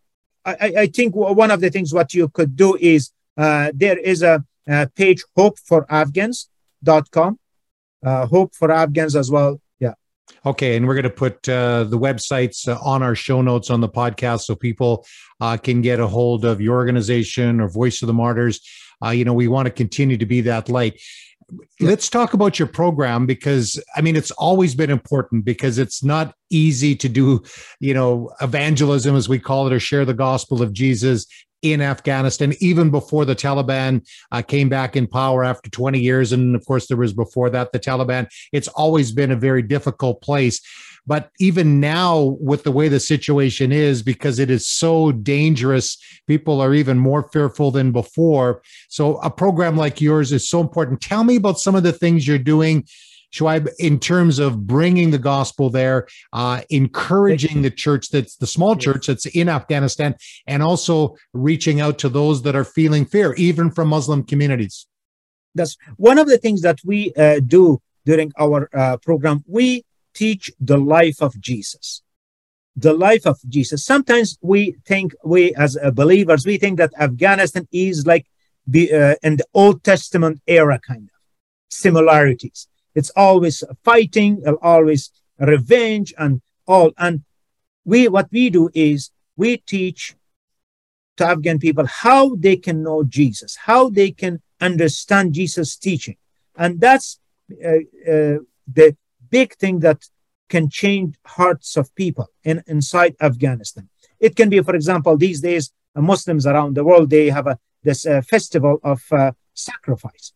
I, 0.44 0.74
I 0.78 0.86
think 0.88 1.14
one 1.14 1.50
of 1.50 1.60
the 1.60 1.70
things 1.70 1.94
what 1.94 2.12
you 2.14 2.28
could 2.28 2.56
do 2.56 2.76
is 2.76 3.12
there 3.36 3.98
is 3.98 4.22
a, 4.22 4.44
a 4.68 4.88
page 4.88 5.22
hopeforafghans.com, 5.36 7.38
uh, 8.04 8.26
hope 8.26 8.54
for 8.54 8.70
Afghans 8.70 9.16
as 9.16 9.30
well. 9.30 9.60
Yeah. 9.78 9.94
Okay, 10.44 10.76
and 10.76 10.86
we're 10.86 10.92
going 10.94 11.04
to 11.04 11.10
put 11.10 11.48
uh, 11.48 11.84
the 11.84 11.98
websites 11.98 12.68
uh, 12.68 12.78
on 12.82 13.02
our 13.02 13.14
show 13.14 13.40
notes 13.42 13.70
on 13.70 13.80
the 13.80 13.88
podcast 13.88 14.42
so 14.42 14.54
people 14.54 15.06
uh, 15.40 15.56
can 15.56 15.80
get 15.80 16.00
a 16.00 16.06
hold 16.06 16.44
of 16.44 16.60
your 16.60 16.76
organization 16.76 17.60
or 17.60 17.68
Voice 17.68 18.02
of 18.02 18.08
the 18.08 18.12
Martyrs. 18.12 18.60
Uh, 19.04 19.10
you 19.10 19.24
know, 19.24 19.34
we 19.34 19.48
want 19.48 19.66
to 19.66 19.72
continue 19.72 20.16
to 20.16 20.26
be 20.26 20.40
that 20.42 20.68
light. 20.68 21.00
Let's 21.78 22.08
talk 22.08 22.32
about 22.32 22.58
your 22.58 22.68
program 22.68 23.26
because 23.26 23.82
I 23.94 24.00
mean 24.00 24.16
it's 24.16 24.30
always 24.32 24.74
been 24.74 24.90
important 24.90 25.44
because 25.44 25.78
it's 25.78 26.02
not 26.02 26.34
easy 26.50 26.96
to 26.96 27.08
do, 27.08 27.42
you 27.80 27.92
know, 27.92 28.32
evangelism 28.40 29.14
as 29.14 29.28
we 29.28 29.38
call 29.38 29.66
it 29.66 29.72
or 29.72 29.80
share 29.80 30.04
the 30.04 30.14
gospel 30.14 30.62
of 30.62 30.72
Jesus 30.72 31.26
in 31.64 31.80
Afghanistan, 31.80 32.52
even 32.60 32.90
before 32.90 33.24
the 33.24 33.34
Taliban 33.34 34.06
uh, 34.30 34.42
came 34.42 34.68
back 34.68 34.96
in 34.96 35.06
power 35.06 35.42
after 35.42 35.70
20 35.70 35.98
years. 35.98 36.30
And 36.30 36.54
of 36.54 36.64
course, 36.66 36.86
there 36.86 36.96
was 36.96 37.14
before 37.14 37.48
that 37.50 37.72
the 37.72 37.80
Taliban. 37.80 38.28
It's 38.52 38.68
always 38.68 39.12
been 39.12 39.32
a 39.32 39.36
very 39.36 39.62
difficult 39.62 40.20
place. 40.20 40.60
But 41.06 41.30
even 41.38 41.80
now, 41.80 42.36
with 42.40 42.64
the 42.64 42.72
way 42.72 42.88
the 42.88 43.00
situation 43.00 43.72
is, 43.72 44.02
because 44.02 44.38
it 44.38 44.50
is 44.50 44.66
so 44.66 45.12
dangerous, 45.12 45.98
people 46.26 46.60
are 46.60 46.72
even 46.74 46.98
more 46.98 47.28
fearful 47.30 47.70
than 47.70 47.92
before. 47.92 48.62
So, 48.88 49.16
a 49.18 49.30
program 49.30 49.76
like 49.76 50.00
yours 50.00 50.32
is 50.32 50.48
so 50.48 50.60
important. 50.60 51.02
Tell 51.02 51.24
me 51.24 51.36
about 51.36 51.60
some 51.60 51.74
of 51.74 51.82
the 51.82 51.92
things 51.92 52.26
you're 52.26 52.38
doing 52.38 52.86
Shoaib, 53.34 53.68
in 53.78 53.98
terms 53.98 54.38
of 54.38 54.66
bringing 54.66 55.10
the 55.10 55.18
gospel 55.18 55.68
there, 55.68 56.06
uh, 56.32 56.60
encouraging 56.70 57.62
the 57.62 57.70
church 57.70 58.10
that's 58.10 58.36
the 58.36 58.46
small 58.46 58.76
church 58.76 59.08
that's 59.08 59.26
in 59.26 59.48
Afghanistan, 59.48 60.14
and 60.46 60.62
also 60.62 61.16
reaching 61.32 61.80
out 61.80 61.98
to 61.98 62.08
those 62.08 62.42
that 62.42 62.54
are 62.54 62.64
feeling 62.64 63.04
fear, 63.04 63.34
even 63.34 63.70
from 63.70 63.88
Muslim 63.88 64.22
communities? 64.22 64.86
That's 65.54 65.76
one 65.96 66.18
of 66.18 66.28
the 66.28 66.38
things 66.38 66.62
that 66.62 66.78
we 66.84 67.12
uh, 67.14 67.40
do 67.40 67.80
during 68.06 68.32
our 68.38 68.68
uh, 68.72 68.98
program. 68.98 69.42
We 69.46 69.84
teach 70.14 70.50
the 70.60 70.78
life 70.78 71.20
of 71.20 71.38
Jesus. 71.40 72.02
The 72.76 72.92
life 72.92 73.26
of 73.26 73.38
Jesus. 73.48 73.84
Sometimes 73.84 74.38
we 74.40 74.76
think, 74.84 75.14
we 75.24 75.54
as 75.54 75.76
uh, 75.76 75.90
believers, 75.90 76.44
we 76.44 76.56
think 76.56 76.78
that 76.78 76.92
Afghanistan 76.98 77.68
is 77.72 78.06
like 78.06 78.26
the, 78.66 78.92
uh, 78.92 79.14
in 79.22 79.36
the 79.36 79.46
Old 79.54 79.84
Testament 79.84 80.40
era, 80.46 80.80
kind 80.80 81.04
of 81.04 81.20
similarities. 81.68 82.68
It's 82.94 83.10
always 83.10 83.62
fighting, 83.84 84.42
always 84.62 85.10
revenge 85.38 86.14
and 86.16 86.40
all. 86.66 86.92
And 86.96 87.24
we, 87.84 88.08
what 88.08 88.28
we 88.32 88.50
do 88.50 88.70
is 88.74 89.10
we 89.36 89.58
teach 89.58 90.14
to 91.16 91.26
Afghan 91.26 91.58
people 91.58 91.86
how 91.86 92.34
they 92.36 92.56
can 92.56 92.82
know 92.82 93.04
Jesus, 93.04 93.56
how 93.56 93.88
they 93.88 94.10
can 94.10 94.42
understand 94.60 95.34
Jesus' 95.34 95.76
teaching. 95.76 96.16
And 96.56 96.80
that's 96.80 97.18
uh, 97.64 97.68
uh, 97.68 98.38
the 98.72 98.96
big 99.40 99.50
thing 99.62 99.76
that 99.86 100.00
can 100.54 100.64
change 100.82 101.10
hearts 101.38 101.70
of 101.80 101.94
people 102.02 102.26
in, 102.50 102.56
inside 102.74 103.12
Afghanistan. 103.28 103.84
It 104.26 104.32
can 104.38 104.48
be, 104.54 104.60
for 104.68 104.74
example, 104.80 105.14
these 105.26 105.40
days, 105.48 105.64
uh, 105.96 106.02
Muslims 106.12 106.44
around 106.52 106.70
the 106.74 106.84
world, 106.88 107.06
they 107.10 107.26
have 107.38 107.46
a, 107.52 107.56
this 107.88 108.00
uh, 108.06 108.20
festival 108.34 108.74
of 108.92 109.00
uh, 109.10 109.32
sacrifice. 109.68 110.26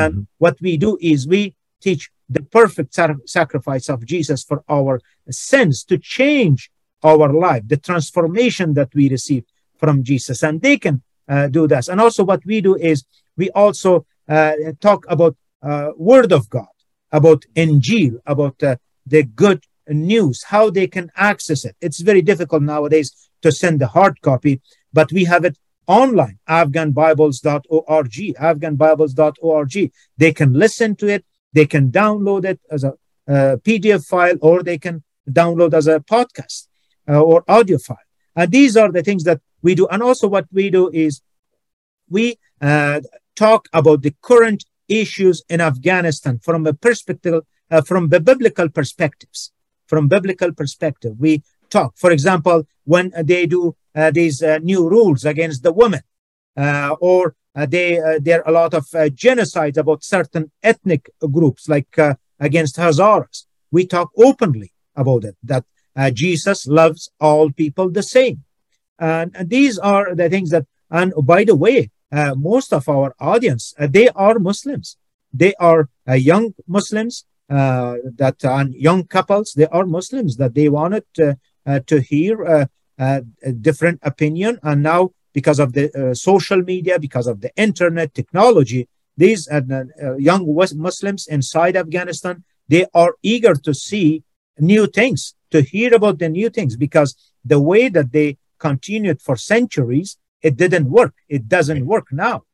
And 0.00 0.12
mm-hmm. 0.12 0.44
what 0.44 0.56
we 0.66 0.72
do 0.86 0.90
is 1.12 1.18
we 1.36 1.42
teach 1.86 2.02
the 2.36 2.42
perfect 2.58 2.90
sacrifice 3.38 3.86
of 3.94 3.98
Jesus 4.12 4.40
for 4.48 4.58
our 4.76 4.94
sins 5.30 5.84
to 5.90 5.96
change 6.18 6.60
our 7.10 7.28
life, 7.46 7.62
the 7.66 7.80
transformation 7.90 8.68
that 8.78 8.90
we 8.98 9.04
receive 9.16 9.44
from 9.82 9.96
Jesus. 10.10 10.38
And 10.42 10.60
they 10.66 10.76
can 10.84 10.96
uh, 11.28 11.48
do 11.58 11.62
this. 11.72 11.88
And 11.90 11.98
also, 12.00 12.22
what 12.30 12.42
we 12.50 12.60
do 12.68 12.74
is 12.92 12.98
we 13.40 13.46
also 13.50 13.92
uh, 14.28 14.54
talk 14.80 15.00
about 15.14 15.34
uh, 15.62 15.90
Word 15.96 16.32
of 16.38 16.42
God, 16.58 16.74
about 17.12 17.44
Injil, 17.54 18.18
about 18.26 18.62
uh, 18.62 18.76
the 19.06 19.22
good 19.22 19.64
news, 19.88 20.42
how 20.44 20.70
they 20.70 20.86
can 20.86 21.10
access 21.16 21.64
it. 21.64 21.76
It's 21.80 22.00
very 22.00 22.22
difficult 22.22 22.62
nowadays 22.62 23.28
to 23.42 23.52
send 23.52 23.80
a 23.82 23.86
hard 23.86 24.20
copy, 24.20 24.60
but 24.92 25.12
we 25.12 25.24
have 25.24 25.44
it 25.44 25.56
online, 25.86 26.38
afghanbibles.org, 26.48 28.10
afghanbibles.org. 28.50 29.92
They 30.18 30.32
can 30.32 30.52
listen 30.52 30.96
to 30.96 31.06
it 31.08 31.24
they 31.56 31.66
can 31.66 31.90
download 31.90 32.44
it 32.44 32.60
as 32.70 32.84
a, 32.84 32.92
a 33.26 33.56
PDF 33.66 34.04
file 34.04 34.36
or 34.42 34.62
they 34.62 34.76
can 34.76 35.02
download 35.40 35.72
as 35.72 35.86
a 35.86 36.00
podcast 36.00 36.68
uh, 37.08 37.20
or 37.20 37.44
audio 37.48 37.78
file. 37.78 38.08
And 38.34 38.52
these 38.52 38.76
are 38.76 38.92
the 38.92 39.02
things 39.02 39.24
that 39.24 39.40
we 39.62 39.74
do. 39.74 39.86
And 39.88 40.02
also, 40.02 40.28
what 40.28 40.46
we 40.52 40.68
do 40.68 40.90
is 40.92 41.22
we 42.10 42.38
uh, 42.60 43.00
talk 43.34 43.68
about 43.72 44.02
the 44.02 44.14
current 44.20 44.64
issues 44.88 45.42
in 45.48 45.60
Afghanistan 45.60 46.38
from 46.38 46.66
a 46.66 46.72
perspective, 46.72 47.42
uh, 47.70 47.82
from 47.82 48.08
the 48.08 48.20
biblical 48.20 48.68
perspectives. 48.68 49.52
From 49.86 50.08
biblical 50.08 50.52
perspective, 50.52 51.14
we 51.18 51.42
talk. 51.70 51.96
For 51.96 52.10
example, 52.10 52.64
when 52.84 53.12
they 53.22 53.46
do 53.46 53.76
uh, 53.94 54.10
these 54.10 54.42
uh, 54.42 54.58
new 54.62 54.88
rules 54.88 55.24
against 55.24 55.62
the 55.62 55.72
women, 55.72 56.00
uh, 56.56 56.96
or 57.00 57.34
uh, 57.54 57.66
they, 57.66 57.98
uh, 57.98 58.18
there 58.20 58.42
are 58.42 58.50
a 58.50 58.52
lot 58.52 58.74
of 58.74 58.84
genocides 59.14 59.76
about 59.76 60.04
certain 60.04 60.50
ethnic 60.62 61.10
groups, 61.32 61.68
like 61.68 61.96
against 62.38 62.76
Hazaras. 62.76 63.46
We 63.70 63.86
talk 63.86 64.10
openly 64.16 64.72
about 64.94 65.24
it, 65.24 65.36
that 65.44 65.64
Jesus 66.14 66.66
loves 66.66 67.10
all 67.20 67.50
people 67.50 67.90
the 67.90 68.02
same. 68.02 68.44
And, 68.98 69.34
these 69.48 69.78
are 69.78 70.14
the 70.14 70.28
things 70.28 70.50
that, 70.50 70.66
and 70.90 71.12
by 71.22 71.44
the 71.44 71.56
way, 71.56 71.90
most 72.36 72.72
of 72.72 72.88
our 72.88 73.14
audience, 73.20 73.74
they 73.78 74.08
are 74.10 74.38
Muslims. 74.38 74.96
They 75.32 75.54
are 75.60 75.88
young 76.06 76.54
Muslims 76.66 77.24
uh, 77.48 77.96
that 78.16 78.44
are 78.44 78.66
young 78.70 79.04
couples. 79.04 79.52
They 79.56 79.66
are 79.66 79.86
muslims 79.86 80.36
that 80.36 80.54
they 80.54 80.68
wanted 80.68 81.04
to, 81.14 81.38
uh, 81.64 81.80
hear 82.08 82.44
uh, 82.44 82.66
a 82.98 83.22
different 83.52 84.00
opinion. 84.02 84.58
And 84.62 84.82
now 84.82 85.10
because 85.32 85.60
of 85.60 85.72
the 85.72 85.92
uh, 85.92 86.14
social 86.14 86.62
media, 86.62 86.98
because 86.98 87.26
of 87.26 87.40
the 87.40 87.52
internet 87.56 88.14
technology, 88.14 88.88
these 89.16 89.48
uh, 89.48 89.60
uh, 90.02 90.16
young 90.16 90.44
West 90.46 90.74
Muslims 90.74 91.26
inside 91.28 91.76
Afghanistan, 91.76 92.42
they 92.68 92.86
are 92.94 93.14
eager 93.22 93.54
to 93.54 93.72
see 93.72 94.24
new 94.58 94.86
things, 94.86 95.34
to 95.50 95.62
hear 95.62 95.94
about 95.94 96.18
the 96.18 96.28
new 96.28 96.50
things, 96.50 96.76
because 96.76 97.14
the 97.44 97.60
way 97.60 97.88
that 97.88 98.12
they 98.12 98.38
continued 98.58 99.22
for 99.22 99.36
centuries, 99.36 100.18
it 100.42 100.56
didn't 100.56 100.90
work. 100.90 101.14
It 101.28 101.48
doesn't 101.48 101.86
work 101.86 102.06
now. 102.12 102.44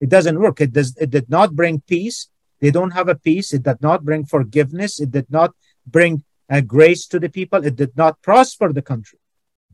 It 0.00 0.08
doesn't 0.08 0.38
work. 0.38 0.60
It 0.60 0.72
does. 0.72 0.96
It 0.96 1.10
did 1.10 1.28
not 1.28 1.54
bring 1.54 1.80
peace. 1.80 2.28
They 2.60 2.70
don't 2.70 2.92
have 2.92 3.08
a 3.08 3.14
peace. 3.14 3.52
It 3.52 3.62
did 3.64 3.80
not 3.80 4.04
bring 4.04 4.24
forgiveness. 4.24 5.00
It 5.00 5.10
did 5.10 5.30
not 5.30 5.54
bring 5.86 6.24
a 6.48 6.62
grace 6.62 7.06
to 7.08 7.18
the 7.18 7.28
people. 7.28 7.64
It 7.64 7.76
did 7.76 7.96
not 7.96 8.20
prosper 8.22 8.72
the 8.72 8.82
country. 8.82 9.18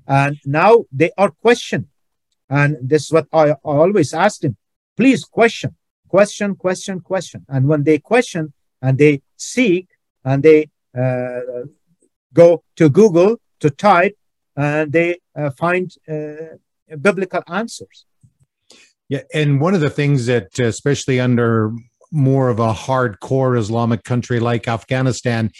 And 0.06 0.38
now 0.44 0.84
they 0.90 1.10
are 1.18 1.30
questioned 1.30 1.88
and 2.48 2.76
this 2.80 3.04
is 3.04 3.12
what 3.12 3.26
I, 3.32 3.50
I 3.50 3.54
always 3.62 4.14
asked 4.14 4.44
him 4.44 4.56
please 4.96 5.24
question, 5.24 5.76
question, 6.08 6.56
question, 6.56 7.00
question. 7.00 7.46
And 7.48 7.68
when 7.68 7.84
they 7.84 7.98
question 7.98 8.52
and 8.82 8.98
they 8.98 9.22
seek 9.36 9.86
and 10.24 10.42
they 10.42 10.70
uh, 10.98 11.66
go 12.32 12.64
to 12.76 12.90
Google 12.90 13.36
to 13.60 13.70
type, 13.70 14.16
and 14.56 14.90
they 14.90 15.20
uh, 15.36 15.50
find 15.50 15.94
uh, 16.08 16.56
biblical 16.96 17.42
answers. 17.48 18.04
Yeah, 19.08 19.22
and 19.32 19.60
one 19.60 19.74
of 19.74 19.80
the 19.80 19.90
things 19.90 20.26
that, 20.26 20.58
especially 20.58 21.18
under 21.18 21.72
more 22.10 22.48
of 22.48 22.58
a 22.58 22.72
hardcore 22.72 23.58
Islamic 23.58 24.04
country 24.04 24.40
like 24.40 24.68
Afghanistan, 24.68 25.50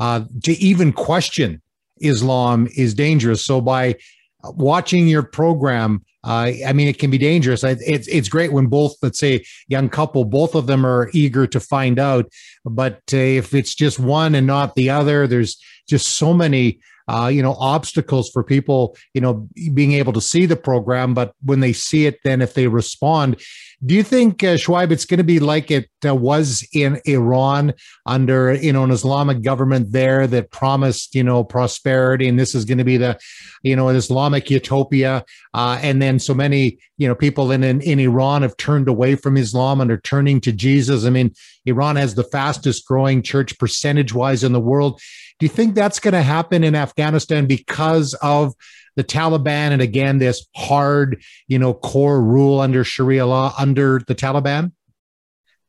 uh, 0.00 0.24
to 0.44 0.52
even 0.52 0.92
question 0.92 1.62
Islam 2.00 2.68
is 2.76 2.94
dangerous. 2.94 3.44
So 3.44 3.60
by 3.60 3.96
watching 4.42 5.08
your 5.08 5.22
program, 5.22 6.04
uh, 6.24 6.50
I 6.66 6.72
mean, 6.72 6.88
it 6.88 6.98
can 6.98 7.10
be 7.10 7.18
dangerous. 7.18 7.62
It's 7.62 8.08
it's 8.08 8.28
great 8.28 8.52
when 8.52 8.66
both, 8.66 8.96
let's 9.00 9.18
say, 9.18 9.44
young 9.68 9.88
couple, 9.88 10.24
both 10.24 10.56
of 10.56 10.66
them 10.66 10.84
are 10.84 11.08
eager 11.12 11.46
to 11.46 11.60
find 11.60 12.00
out. 12.00 12.26
But 12.64 13.00
uh, 13.12 13.16
if 13.16 13.54
it's 13.54 13.74
just 13.74 14.00
one 14.00 14.34
and 14.34 14.46
not 14.46 14.74
the 14.74 14.90
other, 14.90 15.28
there's 15.28 15.56
just 15.88 16.18
so 16.18 16.34
many 16.34 16.80
uh, 17.08 17.30
you 17.32 17.42
know, 17.42 17.54
obstacles 17.54 18.30
for 18.30 18.42
people, 18.42 18.96
you 19.14 19.20
know, 19.20 19.48
being 19.74 19.92
able 19.92 20.12
to 20.12 20.20
see 20.20 20.46
the 20.46 20.56
program. 20.56 21.14
But 21.14 21.32
when 21.44 21.60
they 21.60 21.72
see 21.72 22.06
it, 22.06 22.18
then 22.24 22.42
if 22.42 22.54
they 22.54 22.66
respond, 22.66 23.40
do 23.84 23.94
you 23.94 24.02
think, 24.02 24.42
uh, 24.42 24.54
Shoaib, 24.54 24.90
it's 24.90 25.04
going 25.04 25.18
to 25.18 25.24
be 25.24 25.38
like 25.38 25.70
it 25.70 25.90
uh, 26.04 26.14
was 26.14 26.66
in 26.72 26.98
Iran 27.04 27.74
under, 28.06 28.54
you 28.54 28.72
know, 28.72 28.84
an 28.84 28.90
Islamic 28.90 29.42
government 29.42 29.92
there 29.92 30.26
that 30.26 30.50
promised, 30.50 31.14
you 31.14 31.22
know, 31.22 31.44
prosperity, 31.44 32.26
and 32.26 32.38
this 32.38 32.54
is 32.54 32.64
going 32.64 32.78
to 32.78 32.84
be 32.84 32.96
the, 32.96 33.18
you 33.62 33.76
know, 33.76 33.88
an 33.88 33.96
Islamic 33.96 34.50
utopia, 34.50 35.24
uh, 35.52 35.78
and 35.82 36.00
then 36.00 36.18
so 36.18 36.32
many, 36.32 36.78
you 36.96 37.06
know, 37.06 37.14
people 37.14 37.50
in, 37.52 37.62
in 37.62 37.82
in 37.82 38.00
Iran 38.00 38.42
have 38.42 38.56
turned 38.56 38.88
away 38.88 39.14
from 39.14 39.36
Islam 39.36 39.82
and 39.82 39.90
are 39.90 40.00
turning 40.00 40.40
to 40.40 40.52
Jesus. 40.52 41.04
I 41.04 41.10
mean, 41.10 41.34
Iran 41.66 41.96
has 41.96 42.14
the 42.14 42.24
fastest 42.24 42.86
growing 42.86 43.22
church 43.22 43.58
percentage 43.58 44.14
wise 44.14 44.42
in 44.42 44.52
the 44.52 44.60
world. 44.60 45.00
Do 45.38 45.44
you 45.44 45.50
think 45.50 45.74
that's 45.74 46.00
going 46.00 46.14
to 46.14 46.22
happen 46.22 46.64
in 46.64 46.74
Afghanistan 46.74 47.46
because 47.46 48.14
of 48.14 48.54
the 48.96 49.04
Taliban 49.04 49.70
and 49.72 49.82
again 49.82 50.18
this 50.18 50.46
hard, 50.56 51.22
you 51.46 51.58
know, 51.58 51.74
core 51.74 52.22
rule 52.22 52.60
under 52.60 52.84
Sharia 52.84 53.26
law 53.26 53.54
under 53.58 54.00
the 54.06 54.14
Taliban? 54.14 54.72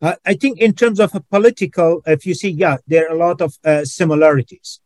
Uh, 0.02 0.16
I 0.26 0.36
think 0.36 0.60
in 0.60 0.74
terms 0.74 1.00
of 1.00 1.14
a 1.16 1.20
political, 1.20 2.02
if 2.06 2.26
you 2.26 2.34
see, 2.34 2.50
yeah, 2.50 2.78
there 2.88 3.10
are 3.10 3.16
a 3.16 3.18
lot 3.18 3.42
of 3.42 3.58
uh, 3.66 3.84
similarities. 3.84 4.80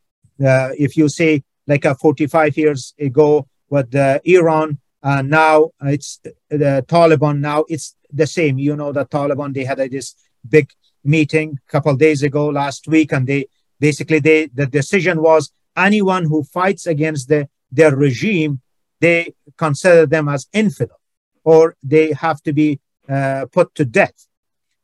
Uh, 0.43 0.69
if 0.77 0.97
you 0.97 1.09
say 1.09 1.43
like 1.67 1.85
a 1.85 1.93
45 1.93 2.57
years 2.57 2.93
ago 2.97 3.47
with 3.69 3.93
Iran, 4.25 4.79
uh, 5.03 5.21
now 5.21 5.71
it's 5.81 6.19
the 6.49 6.85
Taliban. 6.87 7.39
Now 7.39 7.65
it's 7.67 7.95
the 8.11 8.27
same. 8.27 8.57
You 8.57 8.75
know, 8.75 8.91
the 8.91 9.05
Taliban 9.05 9.53
they 9.53 9.63
had 9.63 9.77
this 9.77 10.15
big 10.47 10.71
meeting 11.03 11.59
a 11.67 11.71
couple 11.71 11.95
days 11.95 12.23
ago 12.23 12.47
last 12.47 12.87
week, 12.87 13.11
and 13.11 13.27
they 13.27 13.47
basically 13.87 14.19
they 14.19 14.39
the 14.59 14.67
decision 14.79 15.21
was 15.29 15.43
anyone 15.75 16.25
who 16.25 16.43
fights 16.43 16.85
against 16.85 17.27
the, 17.27 17.49
their 17.71 17.93
regime, 17.95 18.61
they 18.99 19.33
consider 19.57 20.05
them 20.05 20.29
as 20.29 20.47
infidel, 20.53 20.99
or 21.43 21.75
they 21.83 22.13
have 22.13 22.39
to 22.43 22.53
be 22.53 22.79
uh, 23.09 23.45
put 23.51 23.73
to 23.75 23.83
death, 23.83 24.27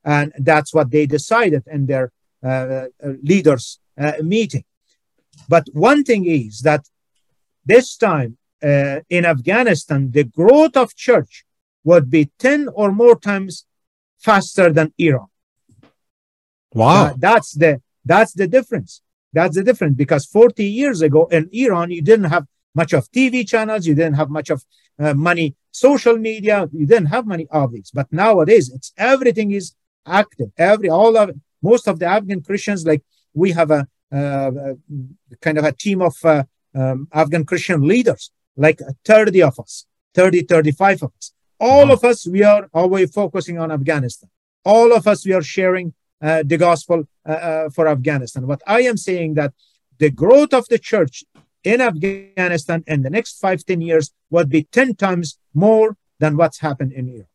and 0.04 0.34
that's 0.40 0.74
what 0.74 0.90
they 0.92 1.06
decided 1.06 1.64
in 1.76 1.86
their 1.92 2.12
uh, 2.44 2.48
uh 2.48 2.88
leaders' 3.32 3.80
uh, 3.98 4.14
meeting. 4.22 4.66
But 5.48 5.66
one 5.74 6.04
thing 6.04 6.26
is 6.26 6.54
that 6.62 6.84
this 7.66 7.88
time 7.98 8.32
uh, 8.64 9.00
in 9.10 9.24
Afghanistan, 9.26 10.12
the 10.12 10.24
growth 10.24 10.76
of 10.76 10.96
church 10.96 11.46
would 11.84 12.10
be 12.10 12.32
10 12.40 12.70
or 12.74 12.92
more 12.92 13.18
times 13.18 13.66
faster 14.20 14.72
than 14.74 14.94
Iran. 14.98 15.28
Wow. 16.74 17.14
That's 17.18 17.52
the 17.54 17.82
that's 18.08 18.34
the 18.34 18.48
difference. 18.48 19.02
That's 19.34 19.56
the 19.56 19.64
difference 19.64 19.96
because 19.96 20.26
40 20.26 20.64
years 20.64 21.02
ago 21.02 21.28
in 21.28 21.50
Iran, 21.52 21.92
you 21.92 22.02
didn't 22.02 22.32
have 22.36 22.46
much 22.74 22.94
of 22.94 23.12
TV 23.12 23.48
channels, 23.48 23.86
you 23.86 23.96
didn't 23.96 24.16
have 24.22 24.30
much 24.30 24.50
of 24.50 24.64
uh, 25.00 25.14
money, 25.14 25.56
social 25.72 26.18
media, 26.18 26.70
you 26.72 26.86
didn't 26.86 27.08
have 27.08 27.26
many 27.28 27.48
these. 27.72 27.92
But 27.94 28.08
nowadays, 28.12 28.72
it's 28.74 28.94
everything 28.98 29.52
is 29.52 29.76
active. 30.06 30.50
Every 30.58 30.90
all 30.90 31.18
of 31.18 31.32
most 31.62 31.88
of 31.88 32.00
the 32.00 32.06
Afghan 32.06 32.42
Christians, 32.42 32.86
like 32.86 33.04
we 33.34 33.52
have 33.52 33.72
a, 33.72 33.88
uh, 34.12 34.52
kind 35.42 35.58
of 35.58 35.66
a 35.66 35.72
team 35.72 36.02
of 36.02 36.16
uh, 36.24 36.44
um, 36.74 37.08
Afghan 37.12 37.46
Christian 37.46 37.82
leaders, 37.82 38.32
like 38.56 38.80
30 39.06 39.44
of 39.44 39.60
us, 39.60 39.86
30, 40.14 40.44
35 40.44 41.04
of 41.04 41.12
us. 41.18 41.34
All 41.60 41.84
mm-hmm. 41.84 41.92
of 41.92 42.04
us, 42.04 42.28
we 42.28 42.44
are 42.44 42.70
always 42.74 43.12
focusing 43.12 43.58
on 43.60 43.72
Afghanistan. 43.72 44.30
All 44.64 44.94
of 44.94 45.08
us, 45.08 45.26
we 45.26 45.34
are 45.34 45.42
sharing 45.42 45.94
uh, 46.22 46.44
the 46.46 46.58
gospel 46.58 47.08
uh, 47.28 47.32
uh, 47.32 47.70
for 47.70 47.88
Afghanistan. 47.88 48.48
What 48.48 48.62
I 48.66 48.82
am 48.82 48.98
saying 48.98 49.34
that 49.34 49.54
the 49.98 50.10
growth 50.10 50.54
of 50.54 50.66
the 50.70 50.80
church 50.80 51.24
in 51.64 51.82
Afghanistan 51.82 52.84
in 52.88 53.02
the 53.02 53.10
next 53.10 53.40
five, 53.40 53.66
10 53.66 53.82
years 53.82 54.14
would 54.30 54.50
be 54.50 54.64
10 54.64 54.96
times 54.96 55.38
more 55.54 55.98
than 56.20 56.38
what's 56.38 56.60
happened 56.60 56.94
in 56.94 57.08
Europe. 57.08 57.28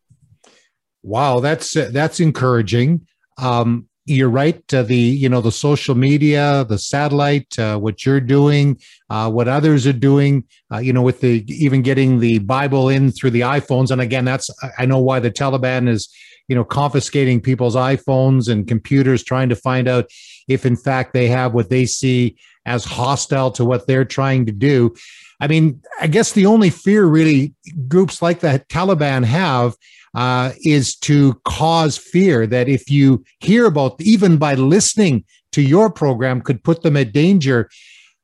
Wow, 1.03 1.41
that's 1.41 1.75
uh, 1.75 1.89
that's 1.91 2.19
encouraging. 2.19 3.05
Um, 3.37 3.87
you're 4.05 4.29
right. 4.29 4.61
Uh, 4.73 4.83
the 4.83 4.95
you 4.95 5.29
know 5.29 5.41
the 5.41 5.51
social 5.51 5.95
media, 5.95 6.65
the 6.67 6.77
satellite, 6.77 7.59
uh, 7.59 7.77
what 7.77 8.05
you're 8.05 8.21
doing, 8.21 8.79
uh, 9.09 9.29
what 9.29 9.47
others 9.47 9.85
are 9.85 9.93
doing. 9.93 10.45
Uh, 10.71 10.77
you 10.77 10.93
know, 10.93 11.01
with 11.01 11.19
the 11.19 11.43
even 11.47 11.81
getting 11.81 12.19
the 12.19 12.39
Bible 12.39 12.89
in 12.89 13.11
through 13.11 13.31
the 13.31 13.41
iPhones, 13.41 13.91
and 13.91 14.01
again, 14.01 14.25
that's 14.25 14.49
I 14.77 14.85
know 14.85 14.99
why 14.99 15.19
the 15.19 15.31
Taliban 15.31 15.89
is 15.89 16.09
you 16.47 16.55
know 16.55 16.63
confiscating 16.63 17.41
people's 17.41 17.75
iPhones 17.75 18.49
and 18.49 18.67
computers, 18.67 19.23
trying 19.23 19.49
to 19.49 19.55
find 19.55 19.87
out 19.87 20.09
if 20.47 20.65
in 20.65 20.75
fact 20.75 21.13
they 21.13 21.27
have 21.27 21.53
what 21.53 21.69
they 21.69 21.85
see 21.85 22.37
as 22.65 22.85
hostile 22.85 23.51
to 23.51 23.65
what 23.65 23.87
they're 23.87 24.05
trying 24.05 24.45
to 24.45 24.51
do. 24.51 24.93
I 25.39 25.47
mean, 25.47 25.81
I 25.99 26.07
guess 26.07 26.31
the 26.31 26.45
only 26.45 26.69
fear 26.69 27.05
really 27.05 27.53
groups 27.87 28.21
like 28.21 28.39
the 28.39 28.63
Taliban 28.69 29.25
have 29.25 29.75
uh, 30.15 30.51
is 30.63 30.95
to 30.97 31.33
cause 31.45 31.97
fear 31.97 32.45
that 32.47 32.69
if 32.69 32.89
you 32.89 33.23
hear 33.39 33.65
about, 33.65 33.99
even 33.99 34.37
by 34.37 34.53
listening 34.53 35.25
to 35.51 35.61
your 35.61 35.89
program, 35.89 36.41
could 36.41 36.63
put 36.63 36.83
them 36.83 36.95
at 36.95 37.13
danger. 37.13 37.69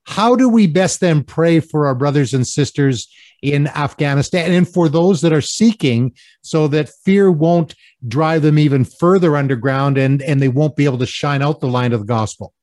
How 0.06 0.36
do 0.36 0.48
we 0.50 0.66
best 0.66 1.02
then 1.02 1.24
pray 1.24 1.60
for 1.60 1.88
our 1.88 1.96
brothers 1.96 2.34
and 2.34 2.48
sisters 2.48 3.12
in 3.42 3.68
Afghanistan 3.68 4.52
and 4.52 4.68
for 4.68 4.90
those 4.90 5.22
that 5.22 5.34
are 5.34 5.42
seeking 5.42 6.14
so 6.42 6.68
that 6.68 6.90
fear 7.04 7.32
won't 7.32 7.76
drive 8.08 8.42
them 8.42 8.58
even 8.58 8.86
further 8.86 9.36
underground 9.36 9.98
and, 9.98 10.22
and 10.22 10.42
they 10.42 10.48
won't 10.48 10.76
be 10.76 10.86
able 10.86 10.98
to 11.00 11.06
shine 11.06 11.42
out 11.42 11.60
the 11.60 11.68
line 11.68 11.94
of 11.94 12.02
the 12.02 12.06
gospel? 12.06 12.54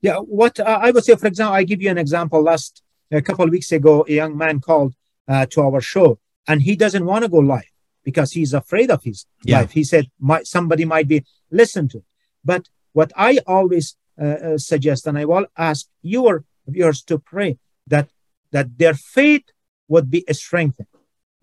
Yeah, 0.00 0.16
what 0.16 0.58
uh, 0.58 0.78
I 0.82 0.90
would 0.90 1.04
say, 1.04 1.14
for 1.14 1.26
example, 1.26 1.54
I 1.54 1.62
give 1.62 1.80
you 1.80 1.90
an 1.90 1.98
example. 1.98 2.42
Last 2.42 2.82
a 3.10 3.22
couple 3.22 3.44
of 3.44 3.50
weeks 3.50 3.70
ago, 3.72 4.04
a 4.08 4.12
young 4.12 4.36
man 4.36 4.60
called 4.60 4.94
uh, 5.28 5.46
to 5.50 5.60
our 5.62 5.80
show 5.80 6.18
and 6.46 6.62
he 6.62 6.76
doesn't 6.76 7.04
want 7.04 7.24
to 7.24 7.30
go 7.30 7.38
live 7.38 7.70
because 8.04 8.32
he's 8.32 8.52
afraid 8.52 8.90
of 8.90 9.02
his 9.04 9.26
yeah. 9.44 9.58
life. 9.58 9.72
He 9.72 9.84
said, 9.84 10.10
"My 10.18 10.42
somebody 10.42 10.84
might 10.84 11.08
be 11.08 11.24
listen 11.50 11.88
to. 11.88 12.02
But 12.44 12.68
what 12.92 13.12
I 13.16 13.38
always 13.46 13.96
uh, 14.20 14.24
uh, 14.24 14.58
suggest, 14.58 15.06
and 15.06 15.16
I 15.18 15.24
will 15.24 15.46
ask 15.56 15.86
your 16.02 16.44
viewers 16.66 17.02
to 17.04 17.18
pray 17.18 17.58
that 17.86 18.08
that 18.50 18.78
their 18.78 18.94
faith 18.94 19.44
would 19.88 20.10
be 20.10 20.24
strengthened. 20.32 20.88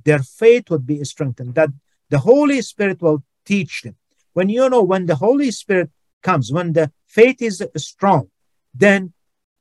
Their 0.04 0.20
faith 0.20 0.70
would 0.70 0.86
be 0.86 1.04
strengthened. 1.04 1.56
That 1.56 1.70
the 2.10 2.20
Holy 2.20 2.62
Spirit 2.62 3.02
will 3.02 3.24
teach 3.46 3.82
them. 3.84 3.96
When 4.34 4.50
you 4.50 4.70
know 4.70 4.84
when 4.84 5.06
the 5.06 5.16
Holy 5.16 5.52
Spirit 5.52 5.90
comes, 6.22 6.52
when 6.52 6.74
the 6.74 6.92
faith 7.08 7.42
is 7.42 7.66
strong, 7.78 8.30
then 8.74 9.14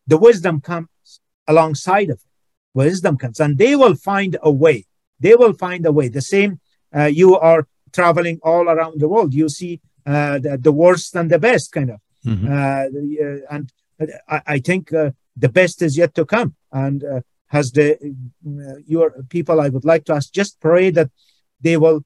the 0.07 0.19
wisdom 0.19 0.61
comes 0.61 0.89
alongside 1.47 2.11
of 2.11 2.19
it. 2.19 2.23
Wisdom 2.75 3.17
comes, 3.17 3.41
and 3.41 3.59
they 3.59 3.75
will 3.75 3.95
find 3.95 4.37
a 4.43 4.51
way. 4.51 4.87
They 5.19 5.35
will 5.35 5.55
find 5.55 5.85
a 5.87 5.93
way. 5.93 6.09
The 6.09 6.21
same 6.23 6.61
uh, 6.95 7.05
you 7.05 7.37
are 7.37 7.67
traveling 7.93 8.39
all 8.43 8.69
around 8.69 9.01
the 9.01 9.09
world. 9.09 9.35
You 9.35 9.49
see 9.49 9.81
uh, 10.07 10.39
the, 10.39 10.59
the, 10.59 10.73
worst 10.73 11.15
and 11.17 11.31
the 11.31 11.39
best, 11.39 11.73
kind 11.73 11.91
of. 11.91 12.01
Mm-hmm. 12.25 12.47
Uh, 12.47 13.55
and 13.55 13.73
I, 14.29 14.43
I 14.47 14.59
think 14.59 14.91
the 14.91 15.49
best 15.49 15.83
is 15.83 15.97
yet 15.97 16.15
to 16.15 16.25
come. 16.25 16.55
And 16.73 17.05
has 17.49 17.73
the 17.73 18.15
your 18.87 19.15
people, 19.29 19.61
I 19.61 19.69
would 19.71 19.85
like 19.85 20.05
to 20.07 20.15
ask, 20.15 20.33
just 20.33 20.61
pray 20.61 20.91
that 20.91 21.11
they 21.61 21.77
will 21.77 22.05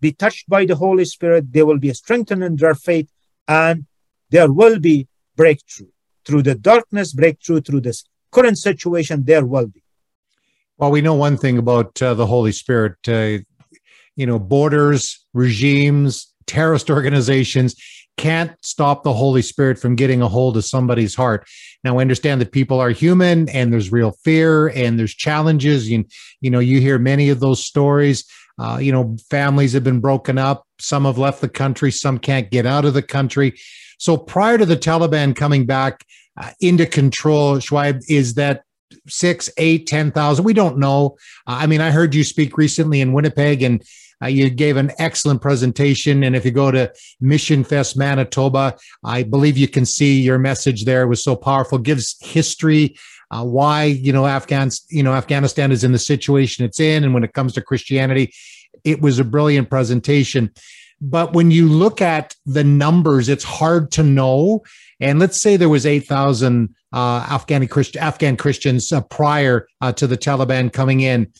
be 0.00 0.12
touched 0.12 0.48
by 0.48 0.64
the 0.64 0.76
Holy 0.76 1.04
Spirit. 1.04 1.52
They 1.52 1.62
will 1.62 1.78
be 1.78 1.92
strengthened 1.92 2.44
in 2.44 2.56
their 2.56 2.74
faith, 2.74 3.10
and 3.48 3.86
there 4.30 4.52
will 4.52 4.78
be 4.78 5.08
breakthrough 5.36 5.88
through 6.24 6.42
the 6.42 6.54
darkness, 6.54 7.12
breakthrough 7.12 7.60
through 7.60 7.82
this 7.82 8.04
current 8.30 8.58
situation. 8.58 9.24
There 9.24 9.46
will 9.46 9.66
be. 9.66 9.82
Well, 10.78 10.90
we 10.90 11.00
know 11.00 11.14
one 11.14 11.38
thing 11.38 11.58
about 11.58 12.00
uh, 12.02 12.14
the 12.14 12.26
Holy 12.26 12.52
Spirit. 12.52 12.96
Uh, 13.08 13.38
you 14.16 14.26
know, 14.26 14.38
borders, 14.38 15.26
regimes, 15.32 16.32
terrorist 16.46 16.90
organizations 16.98 17.74
can't 18.16 18.52
stop 18.62 19.02
the 19.02 19.12
Holy 19.12 19.42
Spirit 19.42 19.78
from 19.78 19.94
getting 19.94 20.22
a 20.22 20.28
hold 20.28 20.56
of 20.56 20.64
somebody's 20.64 21.14
heart. 21.14 21.46
Now, 21.84 21.98
I 21.98 22.00
understand 22.00 22.40
that 22.40 22.52
people 22.52 22.80
are 22.80 22.90
human 22.90 23.48
and 23.50 23.72
there's 23.72 23.92
real 23.92 24.12
fear 24.24 24.68
and 24.68 24.98
there's 24.98 25.14
challenges. 25.14 25.90
You, 25.90 26.04
you 26.40 26.50
know, 26.50 26.58
you 26.58 26.80
hear 26.80 26.98
many 26.98 27.28
of 27.28 27.40
those 27.40 27.64
stories. 27.64 28.24
Uh, 28.58 28.78
you 28.80 28.92
know, 28.92 29.16
families 29.30 29.72
have 29.72 29.84
been 29.84 30.00
broken 30.00 30.38
up. 30.38 30.66
Some 30.78 31.04
have 31.04 31.18
left 31.18 31.40
the 31.40 31.48
country. 31.48 31.90
Some 31.90 32.18
can't 32.18 32.50
get 32.50 32.66
out 32.66 32.84
of 32.84 32.94
the 32.94 33.02
country. 33.02 33.54
So 33.98 34.16
prior 34.16 34.58
to 34.58 34.66
the 34.66 34.76
Taliban 34.76 35.34
coming 35.34 35.66
back 35.66 36.04
uh, 36.36 36.50
into 36.60 36.86
control, 36.86 37.56
Shoaib, 37.56 38.02
is 38.08 38.34
that 38.34 38.62
six, 39.08 39.50
eight, 39.56 39.86
ten 39.86 40.10
thousand? 40.10 40.44
We 40.44 40.52
don't 40.52 40.78
know. 40.78 41.16
Uh, 41.46 41.58
I 41.60 41.66
mean, 41.66 41.80
I 41.80 41.90
heard 41.90 42.14
you 42.14 42.24
speak 42.24 42.56
recently 42.56 43.00
in 43.00 43.12
Winnipeg, 43.12 43.62
and 43.62 43.82
uh, 44.22 44.28
you 44.28 44.48
gave 44.50 44.76
an 44.76 44.92
excellent 44.98 45.42
presentation. 45.42 46.22
And 46.22 46.34
if 46.34 46.44
you 46.44 46.50
go 46.50 46.70
to 46.70 46.92
Mission 47.20 47.64
Fest 47.64 47.96
Manitoba, 47.96 48.76
I 49.04 49.22
believe 49.22 49.58
you 49.58 49.68
can 49.68 49.84
see 49.84 50.20
your 50.20 50.38
message 50.38 50.84
there 50.84 51.02
it 51.02 51.08
was 51.08 51.22
so 51.22 51.36
powerful, 51.36 51.78
gives 51.78 52.16
history. 52.20 52.96
Uh, 53.30 53.44
why 53.44 53.84
you 53.84 54.12
know 54.12 54.26
Afghans 54.26 54.84
you 54.88 55.02
know 55.02 55.12
Afghanistan 55.12 55.72
is 55.72 55.82
in 55.84 55.92
the 55.92 55.98
situation 55.98 56.64
it's 56.64 56.80
in, 56.80 57.04
and 57.04 57.12
when 57.12 57.24
it 57.24 57.32
comes 57.32 57.52
to 57.54 57.60
Christianity, 57.60 58.32
it 58.84 59.00
was 59.00 59.18
a 59.18 59.24
brilliant 59.24 59.68
presentation. 59.70 60.52
But 61.00 61.32
when 61.34 61.50
you 61.50 61.68
look 61.68 62.00
at 62.00 62.34
the 62.46 62.64
numbers, 62.64 63.28
it's 63.28 63.44
hard 63.44 63.90
to 63.92 64.02
know. 64.02 64.62
And 64.98 65.18
let's 65.18 65.36
say 65.36 65.58
there 65.58 65.68
was 65.68 65.84
8,000 65.84 66.74
uh, 66.90 67.22
Afghani 67.26 67.68
Christ- 67.68 67.98
Afghan 67.98 68.38
Christians 68.38 68.90
uh, 68.92 69.02
prior 69.02 69.68
uh, 69.82 69.92
to 69.92 70.06
the 70.06 70.16
Taliban 70.16 70.72
coming 70.72 71.00
in 71.00 71.30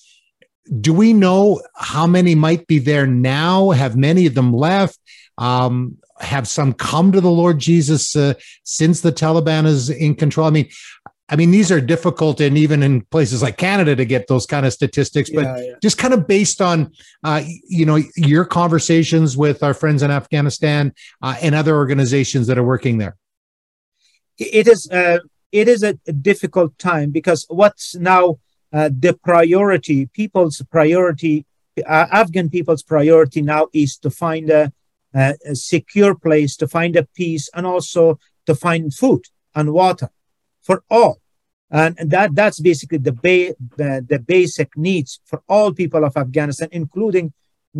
do 0.80 0.92
we 0.92 1.12
know 1.12 1.62
how 1.76 2.06
many 2.06 2.34
might 2.34 2.66
be 2.66 2.78
there 2.78 3.06
now? 3.06 3.70
Have 3.70 3.96
many 3.96 4.26
of 4.26 4.34
them 4.34 4.52
left? 4.52 4.98
Um, 5.38 5.98
have 6.20 6.48
some 6.48 6.72
come 6.72 7.12
to 7.12 7.20
the 7.20 7.30
Lord 7.30 7.58
Jesus 7.58 8.16
uh, 8.16 8.34
since 8.64 9.00
the 9.00 9.12
Taliban 9.12 9.66
is 9.66 9.90
in 9.90 10.14
control? 10.14 10.46
I 10.46 10.50
mean, 10.50 10.68
I 11.28 11.34
mean, 11.34 11.50
these 11.50 11.72
are 11.72 11.80
difficult, 11.80 12.40
and 12.40 12.56
even 12.56 12.82
in 12.84 13.00
places 13.00 13.42
like 13.42 13.56
Canada, 13.56 13.96
to 13.96 14.04
get 14.04 14.28
those 14.28 14.46
kind 14.46 14.64
of 14.64 14.72
statistics. 14.72 15.28
But 15.28 15.44
yeah, 15.44 15.74
just 15.82 15.98
kind 15.98 16.14
of 16.14 16.28
based 16.28 16.62
on, 16.62 16.92
uh, 17.24 17.42
you 17.66 17.84
know, 17.84 17.98
your 18.16 18.44
conversations 18.44 19.36
with 19.36 19.62
our 19.62 19.74
friends 19.74 20.04
in 20.04 20.10
Afghanistan 20.12 20.94
uh, 21.22 21.34
and 21.42 21.54
other 21.54 21.74
organizations 21.74 22.46
that 22.46 22.58
are 22.58 22.64
working 22.64 22.98
there. 22.98 23.16
It 24.38 24.68
is 24.68 24.88
uh, 24.90 25.18
it 25.50 25.66
is 25.66 25.82
a 25.82 25.94
difficult 25.94 26.78
time 26.78 27.10
because 27.10 27.44
what's 27.48 27.96
now 27.96 28.38
uh, 28.72 28.90
the 28.96 29.14
priority, 29.14 30.06
people's 30.06 30.62
priority, 30.70 31.44
uh, 31.84 32.06
Afghan 32.12 32.50
people's 32.50 32.84
priority 32.84 33.42
now 33.42 33.66
is 33.72 33.96
to 33.98 34.10
find 34.10 34.48
a, 34.50 34.72
a, 35.12 35.34
a, 35.44 35.54
secure 35.56 36.14
place, 36.14 36.56
to 36.56 36.68
find 36.68 36.94
a 36.94 37.04
peace, 37.16 37.48
and 37.52 37.66
also 37.66 38.20
to 38.44 38.54
find 38.54 38.94
food 38.94 39.24
and 39.54 39.72
water 39.72 40.10
for 40.66 40.82
all. 40.90 41.14
And, 41.70 41.96
that 42.14 42.34
that's 42.34 42.60
basically 42.60 42.98
the, 42.98 43.12
ba- 43.12 43.54
the, 43.76 44.18
basic 44.34 44.76
needs 44.76 45.20
for 45.24 45.42
all 45.48 45.72
people 45.72 46.04
of 46.04 46.16
Afghanistan, 46.16 46.68
including 46.72 47.32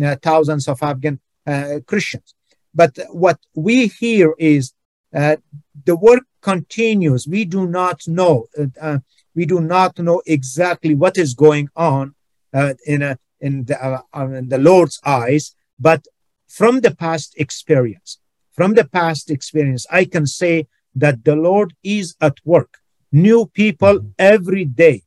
uh, 0.03 0.15
thousands 0.21 0.67
of 0.67 0.77
Afghan 0.81 1.19
uh, 1.45 1.79
Christians. 1.85 2.29
but 2.73 2.93
what 3.25 3.39
we 3.55 3.87
hear 3.87 4.27
is 4.37 4.73
uh, 5.15 5.37
the 5.85 5.95
work 5.95 6.25
continues. 6.41 7.27
We 7.27 7.45
do 7.45 7.67
not 7.67 7.97
know. 8.07 8.35
Uh, 8.81 8.99
we 9.33 9.45
do 9.45 9.59
not 9.61 9.97
know 9.99 10.21
exactly 10.25 10.93
what 10.95 11.17
is 11.17 11.33
going 11.33 11.69
on 11.75 12.15
uh, 12.53 12.73
in 12.85 13.01
a, 13.01 13.17
in 13.39 13.65
the, 13.65 13.77
uh, 13.81 14.27
in 14.41 14.49
the 14.49 14.57
Lord's 14.57 14.99
eyes, 15.05 15.55
but 15.79 16.01
from 16.47 16.81
the 16.81 16.93
past 16.95 17.33
experience, 17.37 18.19
from 18.51 18.73
the 18.73 18.87
past 18.99 19.29
experience, 19.29 19.85
I 19.91 20.05
can 20.05 20.25
say 20.25 20.67
that 20.97 21.23
the 21.23 21.35
Lord 21.35 21.73
is 21.83 22.15
at 22.19 22.37
work. 22.43 22.79
New 23.11 23.45
people 23.45 23.95
every 24.17 24.65
day. 24.65 25.03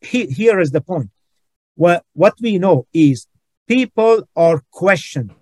He, 0.00 0.26
here 0.26 0.58
is 0.60 0.70
the 0.70 0.80
point. 0.80 1.10
Well, 1.76 2.00
what 2.12 2.34
we 2.40 2.58
know 2.58 2.86
is 2.92 3.26
people 3.68 4.28
are 4.36 4.62
questioning. 4.70 5.36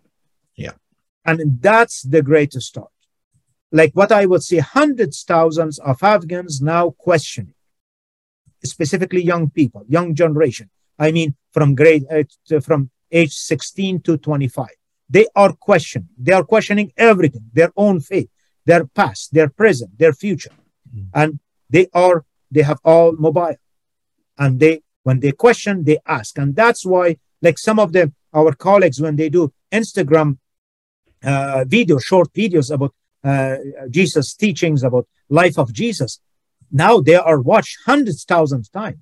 Yeah. 0.57 0.77
And 1.25 1.61
that's 1.61 2.03
the 2.03 2.23
greatest 2.23 2.69
start. 2.69 2.91
Like 3.73 3.93
what 3.93 4.11
I 4.11 4.27
would 4.27 4.43
say, 4.43 4.59
hundreds, 4.59 5.23
thousands 5.23 5.79
of 5.79 6.03
Afghans 6.03 6.61
now 6.61 6.91
questioning, 6.91 7.55
specifically 8.65 9.23
young 9.23 9.51
people, 9.51 9.85
young 9.89 10.15
generation. 10.15 10.71
I 10.99 11.13
mean, 11.13 11.37
from 11.53 11.75
grade, 11.75 12.05
uh, 12.11 12.61
from 12.61 12.91
age 13.11 13.35
16 13.35 14.01
to 14.03 14.17
25. 14.17 14.69
They 15.09 15.27
are 15.35 15.53
questioning. 15.53 16.09
They 16.19 16.33
are 16.33 16.45
questioning 16.45 16.93
everything, 16.97 17.45
their 17.53 17.73
own 17.77 18.01
faith, 18.01 18.29
their 18.67 18.85
past, 18.87 19.33
their 19.33 19.49
present, 19.49 19.99
their 19.99 20.13
future. 20.13 20.53
Mm. 20.95 21.07
And 21.15 21.41
they 21.69 21.89
are, 21.93 22.25
they 22.51 22.63
have 22.63 22.79
all 22.85 23.13
mobile. 23.13 23.57
And 24.39 24.61
they, 24.61 24.83
when 25.03 25.21
they 25.21 25.33
question, 25.33 25.85
they 25.85 25.99
ask. 26.07 26.39
And 26.39 26.55
that's 26.55 26.85
why, 26.85 27.17
like 27.43 27.59
some 27.59 27.79
of 27.79 27.93
the, 27.93 28.13
our 28.33 28.53
colleagues, 28.55 29.01
when 29.01 29.17
they 29.17 29.29
do 29.29 29.53
Instagram 29.73 30.39
uh, 31.25 31.65
videos, 31.67 32.05
short 32.05 32.33
videos 32.33 32.71
about 32.71 32.95
uh, 33.23 33.57
Jesus' 33.91 34.35
teachings, 34.35 34.83
about 34.83 35.07
life 35.29 35.59
of 35.59 35.73
Jesus, 35.73 36.21
now 36.73 37.01
they 37.01 37.17
are 37.17 37.41
watched 37.41 37.79
hundreds, 37.87 38.25
thousands 38.25 38.69
times. 38.69 38.99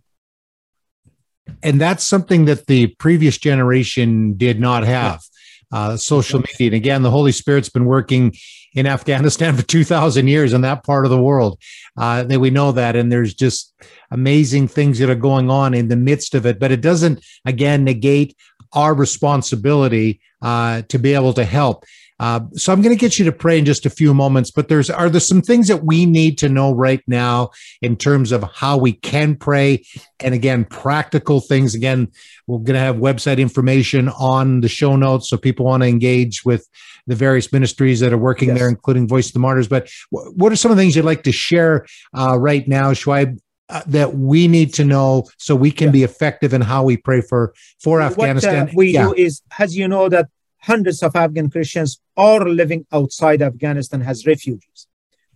And 1.62 1.80
that's 1.80 2.04
something 2.04 2.44
that 2.44 2.66
the 2.66 2.88
previous 2.98 3.38
generation 3.38 4.34
did 4.36 4.60
not 4.60 4.84
have. 4.84 5.22
Uh, 5.70 5.98
social 5.98 6.40
media. 6.40 6.68
And 6.68 6.74
again, 6.74 7.02
the 7.02 7.10
Holy 7.10 7.32
Spirit's 7.32 7.68
been 7.68 7.84
working 7.84 8.34
in 8.74 8.86
Afghanistan 8.86 9.56
for 9.56 9.62
2,000 9.62 10.28
years 10.28 10.52
in 10.52 10.62
that 10.62 10.84
part 10.84 11.04
of 11.04 11.10
the 11.10 11.22
world. 11.22 11.60
Uh, 11.96 12.22
that 12.22 12.40
we 12.40 12.50
know 12.50 12.72
that. 12.72 12.96
And 12.96 13.10
there's 13.10 13.34
just 13.34 13.74
amazing 14.10 14.68
things 14.68 14.98
that 14.98 15.10
are 15.10 15.14
going 15.14 15.50
on 15.50 15.74
in 15.74 15.88
the 15.88 15.96
midst 15.96 16.34
of 16.34 16.46
it. 16.46 16.58
But 16.58 16.72
it 16.72 16.80
doesn't, 16.80 17.24
again, 17.44 17.84
negate 17.84 18.36
our 18.72 18.94
responsibility 18.94 20.20
uh, 20.42 20.82
to 20.88 20.98
be 20.98 21.14
able 21.14 21.32
to 21.34 21.44
help. 21.44 21.84
Uh, 22.20 22.40
so 22.54 22.72
I'm 22.72 22.82
going 22.82 22.94
to 22.94 23.00
get 23.00 23.18
you 23.18 23.24
to 23.26 23.32
pray 23.32 23.58
in 23.58 23.64
just 23.64 23.86
a 23.86 23.90
few 23.90 24.12
moments, 24.12 24.50
but 24.50 24.68
there's 24.68 24.90
are 24.90 25.08
there 25.08 25.20
some 25.20 25.42
things 25.42 25.68
that 25.68 25.84
we 25.84 26.04
need 26.04 26.38
to 26.38 26.48
know 26.48 26.74
right 26.74 27.02
now 27.06 27.50
in 27.80 27.96
terms 27.96 28.32
of 28.32 28.42
how 28.54 28.76
we 28.76 28.92
can 28.92 29.36
pray, 29.36 29.84
and 30.20 30.34
again, 30.34 30.64
practical 30.64 31.40
things. 31.40 31.74
Again, 31.74 32.08
we're 32.46 32.58
going 32.58 32.74
to 32.74 32.80
have 32.80 32.96
website 32.96 33.38
information 33.38 34.08
on 34.08 34.60
the 34.60 34.68
show 34.68 34.96
notes, 34.96 35.30
so 35.30 35.36
people 35.36 35.66
want 35.66 35.82
to 35.82 35.88
engage 35.88 36.44
with 36.44 36.68
the 37.06 37.14
various 37.14 37.52
ministries 37.52 38.00
that 38.00 38.12
are 38.12 38.18
working 38.18 38.48
yes. 38.48 38.58
there, 38.58 38.68
including 38.68 39.08
Voice 39.08 39.28
of 39.28 39.32
the 39.32 39.38
Martyrs. 39.38 39.68
But 39.68 39.88
what 40.10 40.52
are 40.52 40.56
some 40.56 40.70
of 40.70 40.76
the 40.76 40.82
things 40.82 40.96
you'd 40.96 41.04
like 41.04 41.22
to 41.22 41.32
share 41.32 41.86
uh, 42.16 42.36
right 42.38 42.66
now, 42.68 42.92
Shoaib, 42.92 43.38
uh, 43.70 43.82
that 43.86 44.14
we 44.14 44.48
need 44.48 44.72
to 44.74 44.84
know 44.84 45.24
so 45.36 45.54
we 45.54 45.70
can 45.70 45.88
yeah. 45.88 45.92
be 45.92 46.02
effective 46.02 46.54
in 46.54 46.62
how 46.62 46.82
we 46.82 46.96
pray 46.96 47.20
for 47.20 47.54
for 47.82 48.00
Afghanistan. 48.00 48.66
What 48.66 48.70
uh, 48.70 48.76
we 48.76 48.90
yeah. 48.92 49.04
do 49.04 49.14
is, 49.14 49.42
as 49.58 49.76
you 49.76 49.86
know, 49.86 50.08
that 50.08 50.28
hundreds 50.60 51.02
of 51.02 51.14
Afghan 51.16 51.50
Christians 51.50 52.00
are 52.16 52.48
living 52.48 52.86
outside 52.92 53.42
Afghanistan 53.42 54.02
as 54.02 54.26
refugees. 54.26 54.86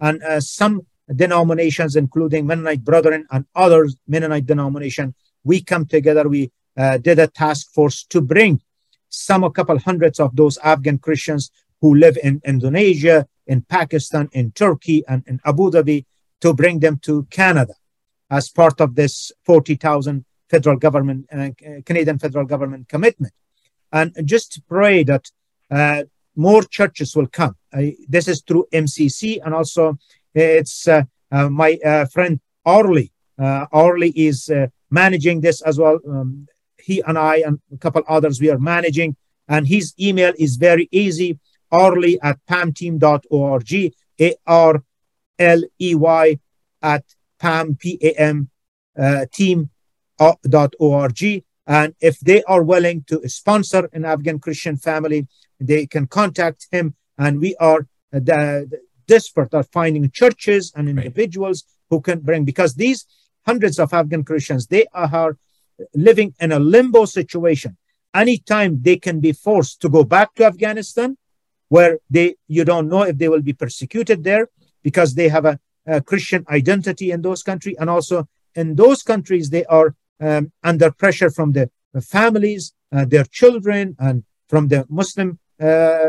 And 0.00 0.22
uh, 0.22 0.40
some 0.40 0.86
denominations, 1.14 1.96
including 1.96 2.46
Mennonite 2.46 2.84
Brethren 2.84 3.26
and 3.30 3.44
other 3.54 3.88
Mennonite 4.06 4.46
denomination, 4.46 5.14
we 5.44 5.62
come 5.62 5.86
together. 5.86 6.28
We 6.28 6.50
uh, 6.76 6.98
did 6.98 7.18
a 7.18 7.28
task 7.28 7.72
force 7.72 8.04
to 8.04 8.20
bring 8.20 8.60
some, 9.08 9.44
a 9.44 9.50
couple 9.50 9.78
hundreds 9.78 10.18
of 10.18 10.34
those 10.34 10.58
Afghan 10.58 10.98
Christians 10.98 11.50
who 11.80 11.94
live 11.94 12.16
in 12.22 12.40
Indonesia, 12.44 13.26
in 13.46 13.62
Pakistan, 13.62 14.28
in 14.32 14.52
Turkey, 14.52 15.04
and 15.08 15.22
in 15.26 15.40
Abu 15.44 15.70
Dhabi 15.70 16.06
to 16.40 16.54
bring 16.54 16.80
them 16.80 16.98
to 17.00 17.24
Canada 17.30 17.74
as 18.30 18.48
part 18.48 18.80
of 18.80 18.94
this 18.94 19.30
40,000 19.44 20.24
federal 20.48 20.76
government, 20.76 21.26
uh, 21.32 21.50
Canadian 21.84 22.18
federal 22.18 22.46
government 22.46 22.88
commitment 22.88 23.32
and 23.92 24.12
just 24.24 24.60
pray 24.68 25.04
that 25.04 25.30
uh, 25.70 26.04
more 26.34 26.62
churches 26.62 27.14
will 27.14 27.26
come. 27.26 27.56
this 28.08 28.28
is 28.28 28.42
through 28.42 28.66
MCC, 28.72 29.40
and 29.44 29.54
also 29.54 29.98
it's 30.34 30.88
uh, 30.88 31.02
uh, 31.30 31.48
my 31.48 31.78
uh, 31.84 32.06
friend 32.06 32.40
Arley. 32.64 33.12
Uh, 33.38 33.66
Arley 33.72 34.10
is 34.10 34.48
uh, 34.48 34.66
managing 34.90 35.40
this 35.40 35.62
as 35.62 35.78
well. 35.78 35.98
Um, 36.08 36.46
he 36.78 37.00
and 37.06 37.18
I 37.18 37.36
and 37.36 37.60
a 37.72 37.76
couple 37.78 38.02
others 38.08 38.40
we 38.40 38.50
are 38.50 38.58
managing, 38.58 39.16
and 39.48 39.66
his 39.66 39.94
email 40.00 40.32
is 40.38 40.56
very 40.56 40.88
easy. 40.90 41.38
Arley 41.70 42.20
at 42.22 42.38
pamteam.org, 42.50 43.92
A 44.20 44.34
R 44.46 44.82
L 45.38 45.62
E 45.78 45.94
Y 45.94 46.38
at 46.82 47.04
pam 47.38 47.76
p 47.76 47.98
a 48.02 48.12
m 48.20 48.50
team.org 49.32 49.62
and 51.66 51.94
if 52.00 52.18
they 52.20 52.42
are 52.44 52.62
willing 52.62 53.04
to 53.04 53.28
sponsor 53.28 53.88
an 53.92 54.04
Afghan 54.04 54.38
Christian 54.38 54.76
family, 54.76 55.28
they 55.60 55.86
can 55.86 56.06
contact 56.06 56.66
him. 56.70 56.94
And 57.18 57.40
we 57.40 57.54
are 57.56 57.80
uh, 58.12 58.18
the, 58.18 58.66
the 58.70 58.80
desperate 59.06 59.54
at 59.54 59.70
finding 59.70 60.10
churches 60.10 60.72
and 60.74 60.88
individuals 60.88 61.64
right. 61.64 61.96
who 61.96 62.00
can 62.00 62.20
bring, 62.20 62.44
because 62.44 62.74
these 62.74 63.06
hundreds 63.46 63.78
of 63.78 63.92
Afghan 63.92 64.24
Christians, 64.24 64.66
they 64.66 64.86
are 64.92 65.38
living 65.94 66.34
in 66.40 66.52
a 66.52 66.58
limbo 66.58 67.04
situation. 67.04 67.76
Anytime 68.14 68.82
they 68.82 68.96
can 68.96 69.20
be 69.20 69.32
forced 69.32 69.80
to 69.82 69.88
go 69.88 70.04
back 70.04 70.34
to 70.34 70.44
Afghanistan, 70.44 71.16
where 71.68 71.98
they 72.10 72.34
you 72.48 72.64
don't 72.64 72.88
know 72.88 73.02
if 73.02 73.16
they 73.16 73.28
will 73.28 73.40
be 73.40 73.54
persecuted 73.54 74.22
there 74.24 74.48
because 74.82 75.14
they 75.14 75.28
have 75.28 75.46
a, 75.46 75.58
a 75.86 76.02
Christian 76.02 76.44
identity 76.50 77.10
in 77.10 77.22
those 77.22 77.42
countries, 77.42 77.76
and 77.80 77.88
also 77.88 78.28
in 78.54 78.74
those 78.74 79.02
countries 79.02 79.48
they 79.48 79.64
are 79.64 79.94
um, 80.22 80.52
under 80.62 80.90
pressure 80.90 81.30
from 81.30 81.52
the 81.52 81.70
families, 82.00 82.72
uh, 82.92 83.04
their 83.04 83.24
children, 83.24 83.96
and 83.98 84.24
from 84.48 84.68
the 84.68 84.86
Muslim 84.88 85.38
uh, 85.60 86.08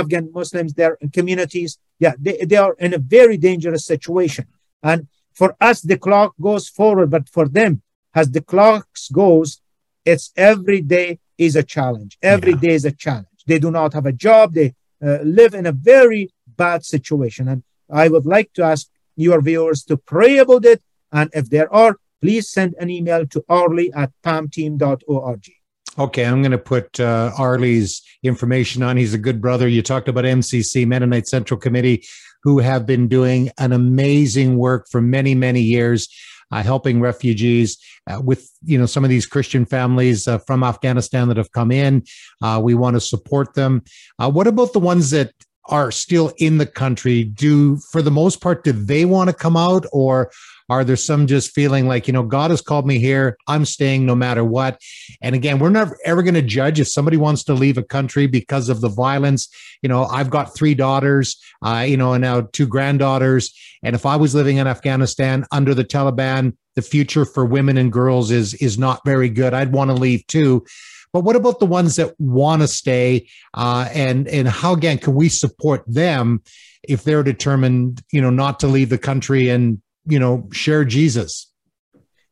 Afghan 0.00 0.30
Muslims, 0.32 0.74
their 0.74 0.96
communities. 1.12 1.78
Yeah, 1.98 2.14
they, 2.18 2.38
they 2.38 2.56
are 2.56 2.74
in 2.78 2.94
a 2.94 2.98
very 2.98 3.36
dangerous 3.36 3.84
situation. 3.84 4.46
And 4.82 5.08
for 5.34 5.56
us, 5.60 5.82
the 5.82 5.98
clock 5.98 6.34
goes 6.40 6.68
forward, 6.68 7.10
but 7.10 7.28
for 7.28 7.46
them, 7.48 7.82
as 8.14 8.30
the 8.30 8.40
clocks 8.40 9.08
goes, 9.10 9.60
it's 10.04 10.32
every 10.36 10.80
day 10.80 11.18
is 11.36 11.56
a 11.56 11.62
challenge. 11.62 12.18
Every 12.22 12.52
yeah. 12.52 12.60
day 12.64 12.74
is 12.74 12.84
a 12.84 12.92
challenge. 12.92 13.26
They 13.46 13.58
do 13.58 13.70
not 13.70 13.92
have 13.92 14.06
a 14.06 14.12
job. 14.12 14.54
They 14.54 14.74
uh, 15.04 15.18
live 15.22 15.54
in 15.54 15.66
a 15.66 15.72
very 15.72 16.30
bad 16.56 16.84
situation. 16.84 17.48
And 17.48 17.62
I 17.90 18.08
would 18.08 18.26
like 18.26 18.52
to 18.54 18.62
ask 18.62 18.88
your 19.16 19.40
viewers 19.42 19.84
to 19.84 19.96
pray 19.96 20.38
about 20.38 20.64
it. 20.64 20.82
And 21.12 21.30
if 21.34 21.50
there 21.50 21.72
are 21.72 21.96
please 22.20 22.50
send 22.50 22.74
an 22.78 22.90
email 22.90 23.26
to 23.26 23.44
arley 23.48 23.92
at 23.94 24.10
pamteam.org. 24.22 25.50
Okay, 25.98 26.24
I'm 26.24 26.40
going 26.40 26.52
to 26.52 26.58
put 26.58 27.00
uh, 27.00 27.32
Arley's 27.36 28.02
information 28.22 28.82
on. 28.82 28.96
He's 28.96 29.14
a 29.14 29.18
good 29.18 29.40
brother. 29.40 29.66
You 29.66 29.82
talked 29.82 30.08
about 30.08 30.24
MCC, 30.24 30.86
Mennonite 30.86 31.26
Central 31.26 31.58
Committee, 31.58 32.04
who 32.42 32.58
have 32.60 32.86
been 32.86 33.08
doing 33.08 33.50
an 33.58 33.72
amazing 33.72 34.56
work 34.56 34.86
for 34.88 35.00
many, 35.00 35.34
many 35.34 35.60
years. 35.60 36.08
Uh, 36.52 36.64
helping 36.64 37.00
refugees 37.00 37.78
uh, 38.08 38.20
with 38.20 38.50
you 38.64 38.76
know 38.76 38.84
some 38.84 39.04
of 39.04 39.10
these 39.10 39.24
Christian 39.24 39.64
families 39.64 40.26
uh, 40.26 40.36
from 40.38 40.64
Afghanistan 40.64 41.28
that 41.28 41.36
have 41.36 41.52
come 41.52 41.70
in. 41.70 42.02
Uh, 42.42 42.60
we 42.60 42.74
want 42.74 42.96
to 42.96 43.00
support 43.00 43.54
them. 43.54 43.84
Uh, 44.18 44.28
what 44.28 44.48
about 44.48 44.72
the 44.72 44.80
ones 44.80 45.10
that 45.10 45.32
are 45.66 45.90
still 45.90 46.32
in 46.38 46.58
the 46.58 46.66
country? 46.66 47.24
Do 47.24 47.76
for 47.90 48.02
the 48.02 48.10
most 48.10 48.40
part 48.40 48.64
do 48.64 48.72
they 48.72 49.04
want 49.04 49.28
to 49.30 49.34
come 49.34 49.56
out, 49.56 49.86
or 49.92 50.30
are 50.68 50.84
there 50.84 50.96
some 50.96 51.26
just 51.26 51.52
feeling 51.52 51.88
like, 51.88 52.06
you 52.06 52.12
know, 52.12 52.22
God 52.22 52.50
has 52.50 52.60
called 52.60 52.86
me 52.86 53.00
here. 53.00 53.36
I'm 53.48 53.64
staying 53.64 54.06
no 54.06 54.14
matter 54.14 54.44
what. 54.44 54.80
And 55.20 55.34
again, 55.34 55.58
we're 55.58 55.68
never 55.68 55.98
ever 56.04 56.22
going 56.22 56.34
to 56.34 56.42
judge 56.42 56.78
if 56.78 56.88
somebody 56.88 57.16
wants 57.16 57.42
to 57.44 57.54
leave 57.54 57.76
a 57.76 57.82
country 57.82 58.26
because 58.26 58.68
of 58.68 58.80
the 58.80 58.88
violence. 58.88 59.48
You 59.82 59.88
know, 59.88 60.04
I've 60.04 60.30
got 60.30 60.54
three 60.54 60.74
daughters, 60.74 61.36
uh, 61.62 61.84
you 61.86 61.96
know, 61.96 62.12
and 62.12 62.22
now 62.22 62.42
two 62.52 62.66
granddaughters. 62.66 63.52
And 63.82 63.96
if 63.96 64.06
I 64.06 64.16
was 64.16 64.34
living 64.34 64.58
in 64.58 64.66
Afghanistan 64.66 65.44
under 65.50 65.74
the 65.74 65.84
Taliban, 65.84 66.56
the 66.76 66.82
future 66.82 67.24
for 67.24 67.44
women 67.44 67.76
and 67.76 67.92
girls 67.92 68.30
is 68.30 68.54
is 68.54 68.78
not 68.78 69.00
very 69.04 69.28
good. 69.28 69.52
I'd 69.52 69.72
want 69.72 69.90
to 69.90 69.94
leave 69.94 70.26
too. 70.28 70.64
But 71.12 71.24
what 71.24 71.36
about 71.36 71.58
the 71.58 71.66
ones 71.66 71.96
that 71.96 72.14
want 72.20 72.62
to 72.62 72.68
stay? 72.68 73.28
Uh, 73.52 73.88
and 73.92 74.28
and 74.28 74.48
how 74.48 74.74
again 74.74 74.98
can 74.98 75.14
we 75.14 75.28
support 75.28 75.82
them 75.86 76.42
if 76.82 77.04
they're 77.04 77.22
determined, 77.22 78.02
you 78.12 78.20
know, 78.20 78.30
not 78.30 78.60
to 78.60 78.66
leave 78.66 78.88
the 78.88 78.98
country 78.98 79.48
and 79.48 79.80
you 80.06 80.18
know, 80.18 80.48
share 80.52 80.84
Jesus? 80.84 81.52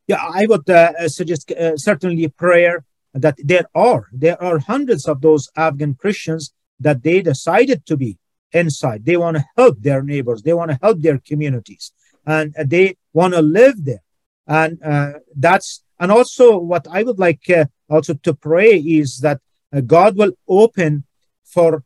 Yeah, 0.07 0.23
I 0.23 0.47
would 0.47 0.69
uh, 0.71 1.09
suggest 1.09 1.53
uh, 1.53 1.77
certainly 1.77 2.29
prayer 2.29 2.85
that 3.15 3.37
there 3.43 3.67
are 3.75 4.09
there 4.13 4.43
are 4.43 4.59
hundreds 4.59 5.07
of 5.07 5.21
those 5.21 5.49
Afghan 5.57 5.95
Christians 5.95 6.53
that 6.81 7.03
they 7.03 7.21
decided 7.21 7.85
to 7.87 7.97
be 7.97 8.19
inside. 8.53 9.05
They 9.05 9.17
want 9.17 9.37
to 9.37 9.45
help 9.57 9.81
their 9.81 10.03
neighbors. 10.03 10.43
They 10.43 10.55
want 10.55 10.71
to 10.71 10.79
help 10.81 11.01
their 11.01 11.19
communities, 11.19 11.93
and 12.27 12.55
they 12.55 12.97
want 13.13 13.35
to 13.35 13.43
live 13.43 13.85
there. 13.85 14.03
And 14.47 14.83
uh, 14.83 15.13
that's 15.37 15.83
and 16.01 16.11
also 16.11 16.59
what 16.59 16.87
I 16.91 17.03
would 17.03 17.19
like 17.19 17.51
uh, 17.51 17.67
also 17.89 18.15
to 18.15 18.35
pray 18.35 18.77
is 18.79 19.19
that 19.21 19.41
uh, 19.73 19.81
God 19.81 20.17
will 20.17 20.33
open 20.47 21.05
for 21.45 21.85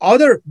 other 0.00 0.42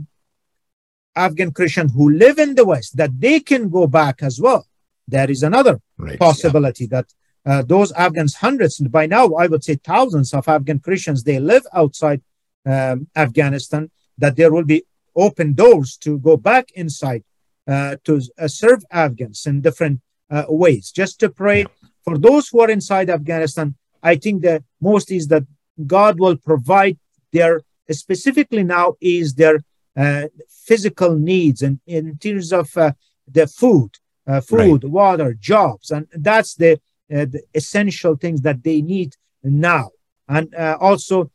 Afghan 1.16 1.52
Christians 1.52 1.92
who 1.94 2.10
live 2.10 2.38
in 2.38 2.54
the 2.54 2.64
West 2.64 2.96
that 2.96 3.20
they 3.20 3.40
can 3.40 3.68
go 3.68 3.86
back 3.86 4.22
as 4.22 4.40
well. 4.40 4.66
There 5.06 5.30
is 5.30 5.42
another 5.42 5.80
right, 5.98 6.18
possibility 6.18 6.84
yeah. 6.84 7.02
that 7.02 7.06
uh, 7.46 7.62
those 7.62 7.92
Afghans, 7.92 8.36
hundreds 8.36 8.78
by 8.78 9.06
now, 9.06 9.34
I 9.34 9.46
would 9.46 9.62
say 9.62 9.74
thousands 9.74 10.32
of 10.32 10.48
Afghan 10.48 10.78
Christians, 10.78 11.22
they 11.22 11.38
live 11.38 11.62
outside 11.74 12.22
um, 12.64 13.08
Afghanistan. 13.14 13.90
That 14.16 14.36
there 14.36 14.52
will 14.52 14.64
be 14.64 14.84
open 15.16 15.54
doors 15.54 15.96
to 15.98 16.18
go 16.18 16.36
back 16.36 16.70
inside 16.72 17.24
uh, 17.66 17.96
to 18.04 18.22
uh, 18.38 18.48
serve 18.48 18.84
Afghans 18.90 19.44
in 19.44 19.60
different 19.60 20.00
uh, 20.30 20.44
ways. 20.48 20.90
Just 20.90 21.20
to 21.20 21.28
pray 21.28 21.60
yeah. 21.60 21.88
for 22.04 22.16
those 22.16 22.48
who 22.48 22.60
are 22.60 22.70
inside 22.70 23.10
Afghanistan. 23.10 23.74
I 24.04 24.16
think 24.16 24.42
the 24.42 24.62
most 24.80 25.10
is 25.10 25.26
that 25.28 25.44
God 25.84 26.20
will 26.20 26.36
provide 26.36 26.98
their 27.32 27.62
specifically 27.90 28.62
now 28.62 28.94
is 29.00 29.34
their 29.34 29.56
uh, 29.96 30.26
physical 30.48 31.16
needs 31.16 31.62
and 31.62 31.80
in 31.86 32.16
terms 32.18 32.52
of 32.52 32.76
uh, 32.76 32.92
the 33.30 33.46
food, 33.46 33.90
uh, 34.26 34.40
food, 34.40 34.84
right. 34.84 34.92
water, 34.92 35.34
jobs, 35.34 35.90
and 35.90 36.06
that's 36.12 36.54
the, 36.54 36.72
uh, 37.12 37.26
the, 37.26 37.42
essential 37.54 38.16
things 38.16 38.40
that 38.42 38.62
they 38.62 38.80
need 38.80 39.14
now. 39.42 39.90
And 40.28 40.54
uh, 40.54 40.76
also, 40.80 41.30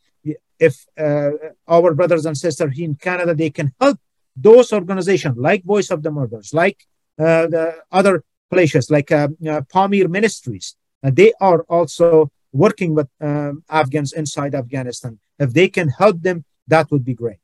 if 0.59 0.85
uh, 0.97 1.31
our 1.67 1.93
brothers 1.93 2.25
and 2.25 2.37
sisters 2.37 2.77
in 2.77 2.95
Canada, 2.95 3.33
they 3.33 3.49
can 3.49 3.73
help 3.79 3.97
those 4.35 4.73
organizations 4.73 5.37
like 5.37 5.63
Voice 5.63 5.89
of 5.89 6.03
the 6.03 6.11
Martyrs, 6.11 6.53
like 6.53 6.85
the 7.17 7.75
other 7.91 8.23
places 8.49 8.89
like 8.89 9.07
Pamir 9.07 10.07
Ministries, 10.07 10.75
they 11.01 11.33
are 11.39 11.61
also 11.63 12.31
working 12.51 12.95
with 12.95 13.07
um, 13.21 13.63
Afghans 13.69 14.13
inside 14.13 14.55
Afghanistan. 14.55 15.19
If 15.37 15.53
they 15.53 15.67
can 15.67 15.89
help 15.89 16.21
them, 16.21 16.45
that 16.67 16.91
would 16.91 17.05
be 17.05 17.13
great. 17.13 17.39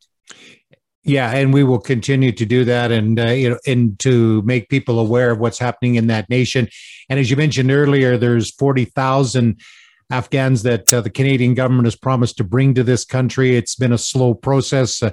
Yeah, 1.04 1.32
and 1.32 1.54
we 1.54 1.64
will 1.64 1.80
continue 1.80 2.32
to 2.32 2.46
do 2.46 2.66
that, 2.66 2.92
and 2.92 3.20
uh, 3.20 3.28
you 3.28 3.50
know, 3.52 3.60
and 3.68 4.00
to 4.00 4.42
make 4.42 4.70
people 4.70 5.00
aware 5.00 5.30
of 5.30 5.40
what's 5.40 5.60
happening 5.60 5.96
in 5.96 6.08
that 6.08 6.30
nation. 6.30 6.68
And 7.10 7.20
as 7.20 7.30
you 7.30 7.38
mentioned 7.38 7.70
earlier, 7.70 8.18
there's 8.18 8.52
forty 8.52 8.86
thousand 8.86 9.62
Afghans 10.10 10.64
that 10.64 10.92
uh, 10.92 11.02
the 11.02 11.12
Canadian 11.12 11.54
government 11.54 11.86
has 11.86 11.96
promised 11.96 12.38
to 12.38 12.44
bring 12.44 12.74
to 12.74 12.84
this 12.84 13.06
country. 13.06 13.56
It's 13.56 13.76
been 13.76 13.94
a 13.94 14.00
slow 14.00 14.34
process. 14.34 15.04
Uh, 15.04 15.12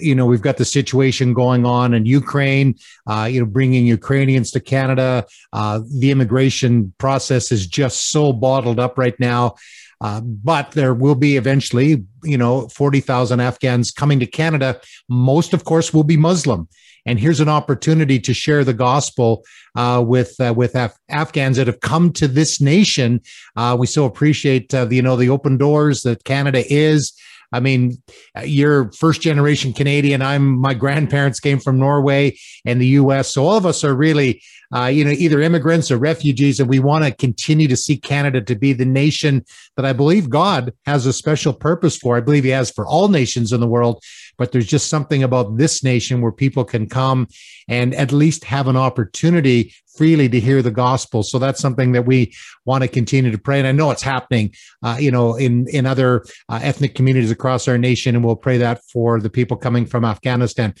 you 0.00 0.14
know, 0.14 0.26
we've 0.26 0.42
got 0.42 0.56
the 0.56 0.64
situation 0.64 1.34
going 1.34 1.66
on 1.66 1.94
in 1.94 2.06
Ukraine. 2.06 2.76
Uh, 3.06 3.28
you 3.30 3.40
know, 3.40 3.46
bringing 3.46 3.86
Ukrainians 3.86 4.50
to 4.52 4.60
Canada. 4.60 5.26
Uh, 5.52 5.80
the 5.98 6.10
immigration 6.10 6.94
process 6.98 7.52
is 7.52 7.66
just 7.66 8.10
so 8.10 8.32
bottled 8.32 8.80
up 8.80 8.96
right 8.98 9.18
now. 9.18 9.54
Uh, 10.00 10.20
but 10.20 10.72
there 10.72 10.92
will 10.92 11.14
be 11.14 11.36
eventually, 11.36 12.04
you 12.24 12.36
know, 12.36 12.68
40,000 12.68 13.40
Afghans 13.40 13.90
coming 13.90 14.20
to 14.20 14.26
Canada. 14.26 14.80
Most, 15.08 15.54
of 15.54 15.64
course, 15.64 15.94
will 15.94 16.04
be 16.04 16.16
Muslim. 16.16 16.68
And 17.06 17.18
here's 17.18 17.40
an 17.40 17.48
opportunity 17.48 18.18
to 18.20 18.32
share 18.32 18.64
the 18.64 18.74
gospel 18.74 19.44
uh, 19.74 20.02
with 20.06 20.40
uh, 20.40 20.54
with 20.56 20.74
Af- 20.74 20.98
Afghans 21.08 21.56
that 21.58 21.66
have 21.66 21.80
come 21.80 22.12
to 22.14 22.26
this 22.26 22.60
nation. 22.60 23.20
Uh, 23.56 23.76
we 23.78 23.86
so 23.86 24.04
appreciate 24.04 24.72
uh, 24.72 24.86
the 24.86 24.96
you 24.96 25.02
know 25.02 25.16
the 25.16 25.28
open 25.28 25.58
doors 25.58 26.02
that 26.02 26.24
Canada 26.24 26.62
is. 26.72 27.12
I 27.54 27.60
mean, 27.60 28.02
you're 28.44 28.90
first 28.90 29.20
generation 29.20 29.72
Canadian. 29.72 30.22
I'm 30.22 30.58
my 30.58 30.74
grandparents 30.74 31.38
came 31.38 31.60
from 31.60 31.78
Norway 31.78 32.36
and 32.64 32.80
the 32.80 32.88
U.S. 32.98 33.32
So 33.32 33.46
all 33.46 33.56
of 33.56 33.64
us 33.64 33.84
are 33.84 33.94
really, 33.94 34.42
uh, 34.74 34.86
you 34.86 35.04
know, 35.04 35.12
either 35.12 35.40
immigrants 35.40 35.92
or 35.92 35.96
refugees, 35.96 36.58
and 36.58 36.68
we 36.68 36.80
want 36.80 37.04
to 37.04 37.12
continue 37.12 37.68
to 37.68 37.76
see 37.76 37.96
Canada 37.96 38.40
to 38.40 38.56
be 38.56 38.72
the 38.72 38.84
nation 38.84 39.44
that 39.76 39.86
I 39.86 39.92
believe 39.92 40.28
God 40.28 40.72
has 40.84 41.06
a 41.06 41.12
special 41.12 41.52
purpose 41.52 41.96
for. 41.96 42.16
I 42.16 42.20
believe 42.20 42.42
He 42.42 42.50
has 42.50 42.72
for 42.72 42.84
all 42.84 43.06
nations 43.06 43.52
in 43.52 43.60
the 43.60 43.68
world 43.68 44.02
but 44.36 44.52
there's 44.52 44.66
just 44.66 44.88
something 44.88 45.22
about 45.22 45.56
this 45.56 45.82
nation 45.82 46.20
where 46.20 46.32
people 46.32 46.64
can 46.64 46.88
come 46.88 47.28
and 47.68 47.94
at 47.94 48.12
least 48.12 48.44
have 48.44 48.68
an 48.68 48.76
opportunity 48.76 49.72
freely 49.96 50.28
to 50.28 50.40
hear 50.40 50.60
the 50.60 50.70
gospel. 50.70 51.22
So 51.22 51.38
that's 51.38 51.60
something 51.60 51.92
that 51.92 52.06
we 52.06 52.34
want 52.64 52.82
to 52.82 52.88
continue 52.88 53.30
to 53.30 53.38
pray. 53.38 53.58
And 53.58 53.68
I 53.68 53.72
know 53.72 53.90
it's 53.90 54.02
happening, 54.02 54.54
uh, 54.82 54.96
you 54.98 55.10
know, 55.10 55.36
in 55.36 55.68
in 55.68 55.86
other 55.86 56.24
uh, 56.48 56.60
ethnic 56.62 56.94
communities 56.94 57.30
across 57.30 57.68
our 57.68 57.78
nation, 57.78 58.14
and 58.14 58.24
we'll 58.24 58.36
pray 58.36 58.58
that 58.58 58.82
for 58.92 59.20
the 59.20 59.30
people 59.30 59.56
coming 59.56 59.86
from 59.86 60.04
Afghanistan. 60.04 60.74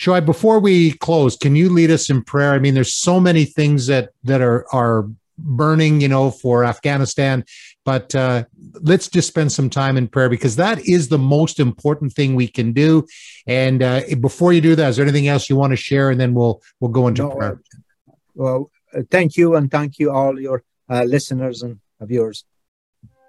Shoaib, 0.00 0.26
before 0.26 0.58
we 0.58 0.92
close, 0.92 1.36
can 1.36 1.54
you 1.54 1.68
lead 1.68 1.90
us 1.90 2.10
in 2.10 2.24
prayer? 2.24 2.52
I 2.54 2.58
mean, 2.58 2.74
there's 2.74 2.94
so 2.94 3.20
many 3.20 3.44
things 3.44 3.86
that 3.86 4.10
that 4.24 4.40
are 4.40 4.66
are 4.72 5.08
burning, 5.38 6.00
you 6.00 6.08
know, 6.08 6.30
for 6.30 6.64
Afghanistan. 6.64 7.44
But 7.84 8.14
uh, 8.14 8.44
let's 8.74 9.08
just 9.08 9.28
spend 9.28 9.50
some 9.50 9.68
time 9.68 9.96
in 9.96 10.06
prayer 10.06 10.28
because 10.28 10.56
that 10.56 10.86
is 10.86 11.08
the 11.08 11.18
most 11.18 11.58
important 11.58 12.12
thing 12.12 12.34
we 12.34 12.46
can 12.46 12.72
do. 12.72 13.06
And 13.46 13.82
uh, 13.82 14.02
before 14.20 14.52
you 14.52 14.60
do 14.60 14.76
that, 14.76 14.90
is 14.90 14.96
there 14.96 15.04
anything 15.04 15.28
else 15.28 15.50
you 15.50 15.56
want 15.56 15.72
to 15.72 15.76
share? 15.76 16.10
And 16.10 16.20
then 16.20 16.32
we'll 16.32 16.62
we'll 16.78 16.92
go 16.92 17.08
into 17.08 17.22
no, 17.22 17.30
prayer. 17.30 17.60
Uh, 18.08 18.12
well, 18.34 18.70
uh, 18.94 19.02
thank 19.10 19.36
you, 19.36 19.56
and 19.56 19.70
thank 19.70 19.98
you 19.98 20.12
all 20.12 20.40
your 20.40 20.62
uh, 20.88 21.02
listeners 21.02 21.62
and 21.62 21.80
viewers. 22.00 22.44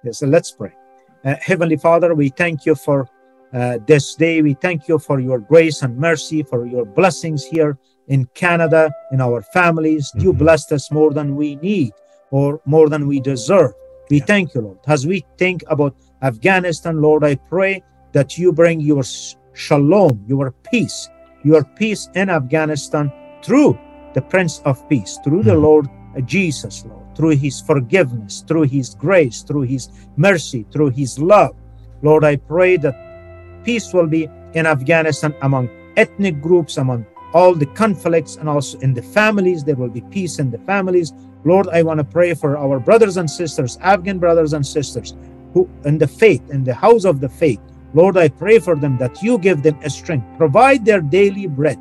Yes, 0.04 0.20
so 0.20 0.28
let's 0.28 0.52
pray. 0.52 0.74
Uh, 1.24 1.36
Heavenly 1.42 1.78
Father, 1.78 2.14
we 2.14 2.30
thank 2.30 2.66
you 2.66 2.76
for 2.76 3.10
this 3.88 4.16
day. 4.16 4.42
We 4.42 4.56
thank 4.56 4.88
you 4.88 4.98
for 4.98 5.20
your 5.20 5.40
grace 5.40 5.84
and 5.84 5.98
mercy, 5.98 6.42
for 6.42 6.66
your 6.66 6.86
blessings 6.86 7.46
here 7.46 7.78
in 8.08 8.26
Canada, 8.34 8.92
in 9.12 9.22
our 9.22 9.42
families. 9.42 10.12
Mm-hmm. 10.12 10.26
You 10.26 10.34
blessed 10.34 10.72
us 10.72 10.92
more 10.92 11.12
than 11.12 11.36
we 11.36 11.56
need 11.58 11.94
or 12.32 12.62
more 12.66 12.90
than 12.90 13.08
we 13.08 13.20
deserve. 13.20 13.74
We 14.10 14.18
yeah. 14.18 14.26
thank 14.26 14.54
you, 14.54 14.62
Lord. 14.62 14.80
As 14.88 15.08
we 15.08 15.26
think 15.38 15.64
about 15.68 15.96
Afghanistan, 16.22 17.02
Lord, 17.02 17.24
I 17.24 17.36
pray 17.36 17.84
that 18.12 18.38
you 18.38 18.52
bring 18.52 18.80
your 18.80 19.04
shalom, 19.54 20.24
your 20.28 20.52
peace, 20.72 21.10
your 21.44 21.64
peace 21.64 22.10
in 22.16 22.30
Afghanistan 22.30 23.12
through 23.44 23.78
the 24.14 24.22
Prince 24.22 24.62
of 24.66 24.88
Peace, 24.90 25.20
through 25.24 25.40
mm-hmm. 25.40 25.50
the 25.50 25.56
Lord 25.56 25.88
Jesus, 26.26 26.86
Lord, 26.86 27.16
through 27.16 27.38
his 27.38 27.62
forgiveness, 27.62 28.44
through 28.48 28.64
his 28.64 28.94
grace, 28.96 29.42
through 29.42 29.64
his 29.64 29.90
mercy, 30.16 30.66
through 30.72 30.92
his 30.92 31.18
love. 31.20 31.56
Lord, 32.02 32.24
I 32.24 32.36
pray 32.36 32.78
that 32.78 33.64
peace 33.64 33.94
will 33.94 34.08
be 34.08 34.30
in 34.54 34.66
Afghanistan 34.66 35.34
among 35.42 35.70
ethnic 35.98 36.42
groups, 36.42 36.78
among 36.78 37.06
all 37.34 37.56
the 37.56 37.66
conflicts 37.68 38.36
and 38.36 38.48
also 38.48 38.78
in 38.80 38.94
the 38.94 39.02
families. 39.02 39.64
There 39.64 39.76
will 39.76 39.90
be 39.90 40.02
peace 40.02 40.40
in 40.40 40.52
the 40.52 40.60
families. 40.60 41.14
Lord, 41.46 41.68
I 41.70 41.84
want 41.84 42.00
to 42.00 42.04
pray 42.04 42.34
for 42.34 42.58
our 42.58 42.80
brothers 42.80 43.18
and 43.18 43.30
sisters, 43.30 43.78
Afghan 43.82 44.20
brothers 44.20 44.54
and 44.54 44.66
sisters 44.66 45.16
who 45.54 45.70
in 45.86 45.98
the 45.98 46.08
faith, 46.08 46.42
in 46.50 46.64
the 46.64 46.74
house 46.74 47.06
of 47.06 47.20
the 47.20 47.30
faith. 47.30 47.60
Lord, 47.94 48.18
I 48.18 48.30
pray 48.30 48.60
for 48.60 48.76
them 48.76 48.98
that 48.98 49.22
you 49.22 49.38
give 49.38 49.62
them 49.62 49.78
a 49.84 49.90
strength, 49.90 50.26
provide 50.38 50.84
their 50.84 51.02
daily 51.02 51.48
bread. 51.48 51.78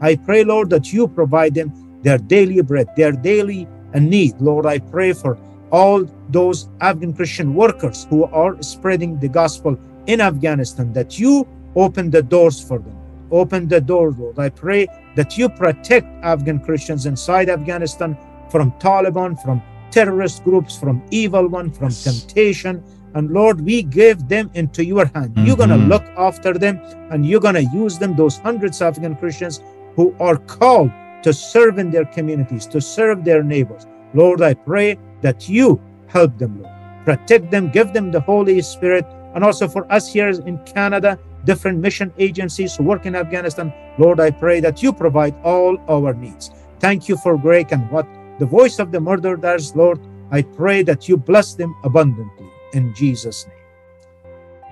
I 0.00 0.16
pray, 0.16 0.44
Lord, 0.44 0.68
that 0.70 0.92
you 0.92 1.08
provide 1.08 1.54
them 1.54 1.72
their 2.02 2.18
daily 2.18 2.60
bread, 2.60 2.88
their 2.96 3.12
daily 3.12 3.66
uh, 3.94 3.98
need. 3.98 4.38
Lord, 4.40 4.66
I 4.66 4.78
pray 4.78 5.14
for 5.14 5.38
all 5.70 6.04
those 6.28 6.68
Afghan 6.80 7.14
Christian 7.14 7.54
workers 7.54 8.06
who 8.10 8.24
are 8.24 8.60
spreading 8.62 9.18
the 9.18 9.28
gospel 9.28 9.78
in 10.06 10.20
Afghanistan, 10.20 10.92
that 10.92 11.18
you 11.18 11.48
open 11.74 12.10
the 12.10 12.22
doors 12.22 12.60
for 12.60 12.78
them 12.78 12.94
Open 13.34 13.66
the 13.66 13.80
door, 13.80 14.12
Lord. 14.12 14.38
I 14.38 14.48
pray 14.48 14.86
that 15.16 15.36
you 15.36 15.48
protect 15.48 16.06
Afghan 16.22 16.60
Christians 16.60 17.06
inside 17.06 17.48
Afghanistan 17.48 18.16
from 18.50 18.72
Taliban, 18.72 19.40
from 19.42 19.62
terrorist 19.90 20.44
groups, 20.44 20.76
from 20.76 21.02
evil 21.10 21.48
one, 21.48 21.70
from 21.70 21.88
yes. 21.88 22.04
temptation. 22.04 22.82
And 23.14 23.30
Lord, 23.30 23.60
we 23.60 23.82
give 23.82 24.28
them 24.28 24.50
into 24.54 24.84
your 24.84 25.06
hand. 25.06 25.34
Mm-hmm. 25.34 25.46
You're 25.46 25.56
going 25.56 25.68
to 25.70 25.76
look 25.76 26.04
after 26.16 26.52
them 26.52 26.80
and 27.10 27.24
you're 27.24 27.40
going 27.40 27.54
to 27.54 27.64
use 27.64 27.98
them, 27.98 28.16
those 28.16 28.38
hundreds 28.38 28.80
of 28.80 28.88
Afghan 28.88 29.16
Christians 29.16 29.60
who 29.94 30.14
are 30.18 30.36
called 30.36 30.90
to 31.22 31.32
serve 31.32 31.78
in 31.78 31.90
their 31.90 32.04
communities, 32.04 32.66
to 32.66 32.80
serve 32.80 33.24
their 33.24 33.42
neighbors. 33.42 33.86
Lord, 34.14 34.42
I 34.42 34.54
pray 34.54 34.98
that 35.22 35.48
you 35.48 35.80
help 36.08 36.36
them, 36.38 36.60
Lord. 36.60 36.74
Protect 37.04 37.50
them, 37.50 37.70
give 37.70 37.92
them 37.92 38.10
the 38.10 38.20
Holy 38.20 38.60
Spirit. 38.62 39.06
And 39.34 39.44
also 39.44 39.68
for 39.68 39.90
us 39.92 40.12
here 40.12 40.30
in 40.30 40.58
Canada, 40.64 41.18
different 41.44 41.78
mission 41.78 42.12
agencies 42.18 42.76
who 42.76 42.84
work 42.84 43.06
in 43.06 43.14
Afghanistan. 43.14 43.72
Lord, 43.98 44.18
I 44.18 44.30
pray 44.30 44.60
that 44.60 44.82
you 44.82 44.92
provide 44.92 45.34
all 45.44 45.78
our 45.88 46.14
needs. 46.14 46.50
Thank 46.80 47.08
you 47.08 47.16
for 47.16 47.38
Greg 47.38 47.72
and 47.72 47.88
what 47.90 48.06
the 48.38 48.46
Voice 48.46 48.78
of 48.78 48.92
the 48.92 49.00
Martyrs 49.00 49.40
does, 49.40 49.76
Lord. 49.76 50.00
I 50.30 50.42
pray 50.42 50.82
that 50.82 51.08
you 51.08 51.16
bless 51.16 51.54
them 51.54 51.74
abundantly 51.84 52.48
in 52.72 52.94
Jesus' 52.94 53.46
name. 53.46 53.54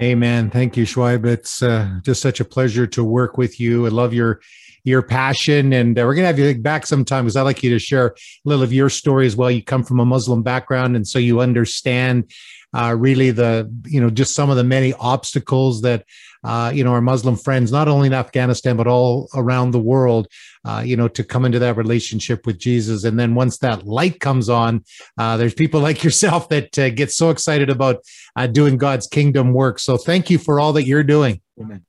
Amen. 0.01 0.51
Thank 0.51 0.77
you, 0.77 0.85
Shoaib. 0.85 1.25
It's 1.27 1.63
uh, 1.63 2.01
just 2.03 2.21
such 2.21 2.41
a 2.41 2.45
pleasure 2.45 2.87
to 2.89 3.05
work 3.05 3.39
with 3.39 3.61
you. 3.61 3.87
I 3.87 3.91
love 3.91 4.13
your 4.13 4.41
your 4.85 5.01
passion, 5.01 5.73
and 5.73 5.97
uh, 5.97 6.03
we're 6.03 6.17
gonna 6.17 6.27
have 6.27 6.41
you 6.41 6.59
back 6.59 6.87
sometime 6.87 7.25
because 7.25 7.37
I'd 7.37 7.43
like 7.43 7.63
you 7.63 7.71
to 7.71 7.79
share 7.79 8.07
a 8.09 8.15
little 8.45 8.65
of 8.65 8.73
your 8.73 8.91
story 8.91 9.27
as 9.27 9.37
well. 9.37 9.51
You 9.51 9.63
come 9.63 9.85
from 9.85 10.01
a 10.01 10.05
Muslim 10.05 10.43
background, 10.43 10.97
and 10.97 11.07
so 11.07 11.21
you 11.21 11.41
understand 11.41 12.33
uh, 12.75 12.95
really 12.99 13.31
the 13.31 13.71
you 13.85 14.01
know 14.01 14.11
just 14.11 14.35
some 14.35 14.51
of 14.51 14.57
the 14.57 14.65
many 14.65 14.93
obstacles 14.95 15.83
that 15.83 16.05
uh, 16.45 16.73
you 16.75 16.83
know, 16.83 16.93
our 16.93 17.01
Muslim 17.01 17.37
friends, 17.37 17.71
not 17.71 17.89
only 17.89 18.09
in 18.09 18.13
Afghanistan, 18.13 18.77
but 18.77 18.87
all 18.87 19.29
around 19.35 19.71
the 19.71 19.79
world, 19.79 20.27
uh, 20.65 20.83
you 20.85 20.97
know, 20.97 21.09
to 21.09 21.23
come 21.23 21.45
into 21.45 21.59
that 21.61 21.77
relationship 21.77 22.47
with 22.47 22.59
Jesus. 22.59 23.05
And 23.05 23.19
then 23.19 23.35
once 23.35 23.59
that 23.59 23.87
light 23.87 24.19
comes 24.19 24.49
on, 24.49 24.85
uh, 25.19 25.37
there's 25.37 25.55
people 25.55 25.81
like 25.81 26.03
yourself 26.05 26.49
that 26.49 26.77
uh, 26.79 26.91
get 26.91 27.13
so 27.13 27.31
excited 27.31 27.71
about 27.71 28.03
uh, 28.35 28.47
doing 28.47 28.77
God's 28.77 29.07
kingdom 29.07 29.53
work. 29.53 29.79
So 29.79 29.97
thank 29.97 30.31
you 30.31 30.39
for 30.39 30.59
all 30.59 30.73
that 30.73 30.85
you're 30.85 31.05
doing. 31.05 31.41
Amen. 31.61 31.85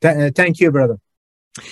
Th- 0.00 0.32
thank 0.34 0.60
you, 0.60 0.70
brother. 0.70 0.98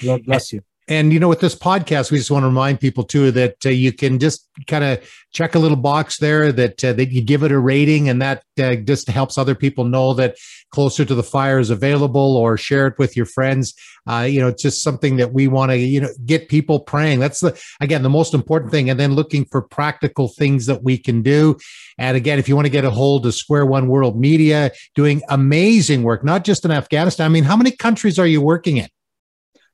God 0.02 0.24
bless 0.24 0.52
you 0.52 0.62
and 0.88 1.12
you 1.12 1.20
know 1.20 1.28
with 1.28 1.40
this 1.40 1.54
podcast 1.54 2.10
we 2.10 2.18
just 2.18 2.30
want 2.30 2.42
to 2.42 2.48
remind 2.48 2.80
people 2.80 3.04
too 3.04 3.30
that 3.30 3.56
uh, 3.64 3.70
you 3.70 3.92
can 3.92 4.18
just 4.18 4.48
kind 4.66 4.84
of 4.84 5.24
check 5.32 5.54
a 5.54 5.58
little 5.58 5.76
box 5.76 6.18
there 6.18 6.52
that 6.52 6.84
uh, 6.84 6.92
that 6.92 7.10
you 7.10 7.22
give 7.22 7.42
it 7.42 7.50
a 7.50 7.58
rating 7.58 8.08
and 8.08 8.22
that 8.22 8.44
uh, 8.60 8.76
just 8.76 9.08
helps 9.08 9.36
other 9.36 9.54
people 9.54 9.84
know 9.84 10.14
that 10.14 10.36
closer 10.70 11.04
to 11.04 11.14
the 11.14 11.22
fire 11.22 11.58
is 11.58 11.70
available 11.70 12.36
or 12.36 12.56
share 12.56 12.86
it 12.86 12.98
with 12.98 13.16
your 13.16 13.26
friends. 13.26 13.74
Uh, 14.08 14.26
you 14.28 14.40
know 14.40 14.48
it's 14.48 14.62
just 14.62 14.82
something 14.82 15.16
that 15.16 15.32
we 15.32 15.48
want 15.48 15.70
to 15.70 15.76
you 15.78 16.00
know 16.00 16.10
get 16.24 16.48
people 16.48 16.80
praying. 16.80 17.18
That's 17.18 17.40
the 17.40 17.60
again 17.80 18.02
the 18.02 18.10
most 18.10 18.34
important 18.34 18.70
thing. 18.70 18.90
And 18.90 19.00
then 19.00 19.14
looking 19.14 19.44
for 19.46 19.62
practical 19.62 20.28
things 20.28 20.66
that 20.66 20.82
we 20.82 20.98
can 20.98 21.22
do. 21.22 21.56
And 21.98 22.16
again 22.16 22.38
if 22.38 22.48
you 22.48 22.54
want 22.54 22.66
to 22.66 22.70
get 22.70 22.84
a 22.84 22.90
hold 22.90 23.26
of 23.26 23.34
square 23.34 23.66
one 23.66 23.88
world 23.88 24.18
media 24.18 24.70
doing 24.94 25.22
amazing 25.28 26.02
work 26.02 26.24
not 26.24 26.44
just 26.44 26.64
in 26.64 26.70
afghanistan 26.70 27.26
i 27.26 27.28
mean 27.28 27.44
how 27.44 27.56
many 27.56 27.70
countries 27.70 28.18
are 28.18 28.26
you 28.26 28.40
working 28.40 28.76
in 28.76 28.88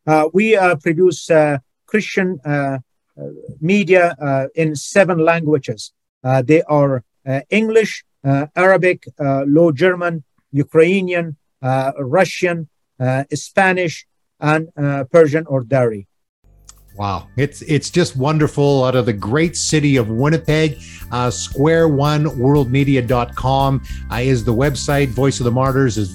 Uh, 0.06 0.28
we 0.32 0.56
uh, 0.56 0.76
produce 0.76 1.30
uh, 1.30 1.58
Christian 1.86 2.40
uh, 2.44 2.48
uh, 2.48 2.78
media 3.60 4.16
in 4.54 4.74
seven 4.74 5.18
languages. 5.18 5.92
they 6.22 6.62
are 6.62 7.04
English, 7.50 8.04
Arabic, 8.56 9.04
Low 9.18 9.72
German, 9.72 10.24
Ukrainian, 10.52 11.36
Russian, 11.98 12.68
Spanish, 13.34 14.06
and 14.40 14.68
Persian 15.10 15.44
or 15.46 15.64
Dari. 15.64 16.06
Wow, 16.96 17.28
it's 17.36 17.62
it's 17.62 17.88
just 17.88 18.16
wonderful 18.16 18.82
out 18.84 18.96
of 18.96 19.06
the 19.06 19.14
great 19.14 19.56
city 19.56 19.96
of 19.96 20.10
Winnipeg. 20.10 20.72
Uh, 21.10 21.28
square1worldmedia.com 21.28 23.82
uh, 24.10 24.16
is 24.16 24.44
the 24.44 24.52
website. 24.52 25.08
Voice 25.08 25.40
of 25.40 25.44
the 25.44 25.50
Martyrs 25.50 25.96
is 25.96 26.12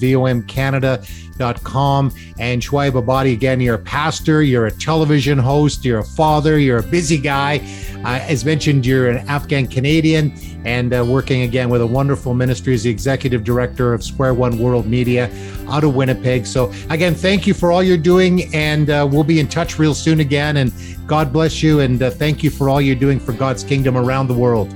vomcanada.com. 1.36 2.12
And 2.38 2.62
Shoaib 2.62 2.92
Ebadi, 2.92 3.32
again, 3.32 3.60
you're 3.60 3.76
a 3.76 3.78
pastor, 3.78 4.42
you're 4.42 4.66
a 4.66 4.70
television 4.70 5.38
host, 5.38 5.84
you're 5.84 6.00
a 6.00 6.04
father, 6.04 6.58
you're 6.58 6.78
a 6.78 6.82
busy 6.82 7.18
guy. 7.18 7.58
Uh, 8.04 8.20
as 8.22 8.44
mentioned, 8.44 8.86
you're 8.86 9.10
an 9.10 9.28
Afghan 9.28 9.66
Canadian 9.66 10.32
and 10.64 10.94
uh, 10.94 11.04
working 11.04 11.42
again 11.42 11.68
with 11.68 11.80
a 11.80 11.86
wonderful 11.86 12.34
ministry 12.34 12.74
as 12.74 12.82
the 12.82 12.90
executive 12.90 13.44
director 13.44 13.94
of 13.94 14.02
Square 14.02 14.34
One 14.34 14.58
World 14.58 14.86
Media 14.86 15.30
out 15.68 15.84
of 15.84 15.94
Winnipeg. 15.94 16.46
So, 16.46 16.72
again, 16.90 17.14
thank 17.14 17.46
you 17.46 17.54
for 17.54 17.72
all 17.72 17.82
you're 17.82 17.96
doing, 17.96 18.52
and 18.54 18.90
uh, 18.90 19.08
we'll 19.10 19.24
be 19.24 19.40
in 19.40 19.48
touch 19.48 19.78
real 19.78 19.94
soon 19.94 20.20
again. 20.20 20.58
And 20.58 20.72
God 21.06 21.32
bless 21.32 21.62
you, 21.62 21.80
and 21.80 22.02
uh, 22.02 22.10
thank 22.10 22.42
you 22.42 22.50
for 22.50 22.68
all 22.68 22.80
you're 22.80 22.96
doing 22.96 23.18
for 23.18 23.32
God's 23.32 23.64
kingdom 23.64 23.96
around 23.96 24.28
the 24.28 24.34
world. 24.34 24.74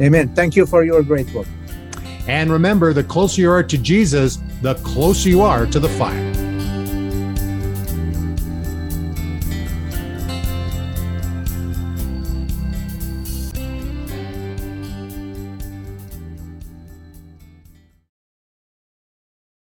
Amen. 0.00 0.32
Thank 0.34 0.54
you 0.54 0.64
for 0.66 0.84
your 0.84 1.02
great 1.02 1.32
work. 1.32 1.48
And 2.28 2.52
remember, 2.52 2.92
the 2.92 3.04
closer 3.04 3.40
you 3.40 3.50
are 3.50 3.62
to 3.62 3.78
Jesus, 3.78 4.38
the 4.60 4.74
closer 4.76 5.28
you 5.30 5.40
are 5.40 5.66
to 5.66 5.80
the 5.80 5.88
fire. 5.88 6.27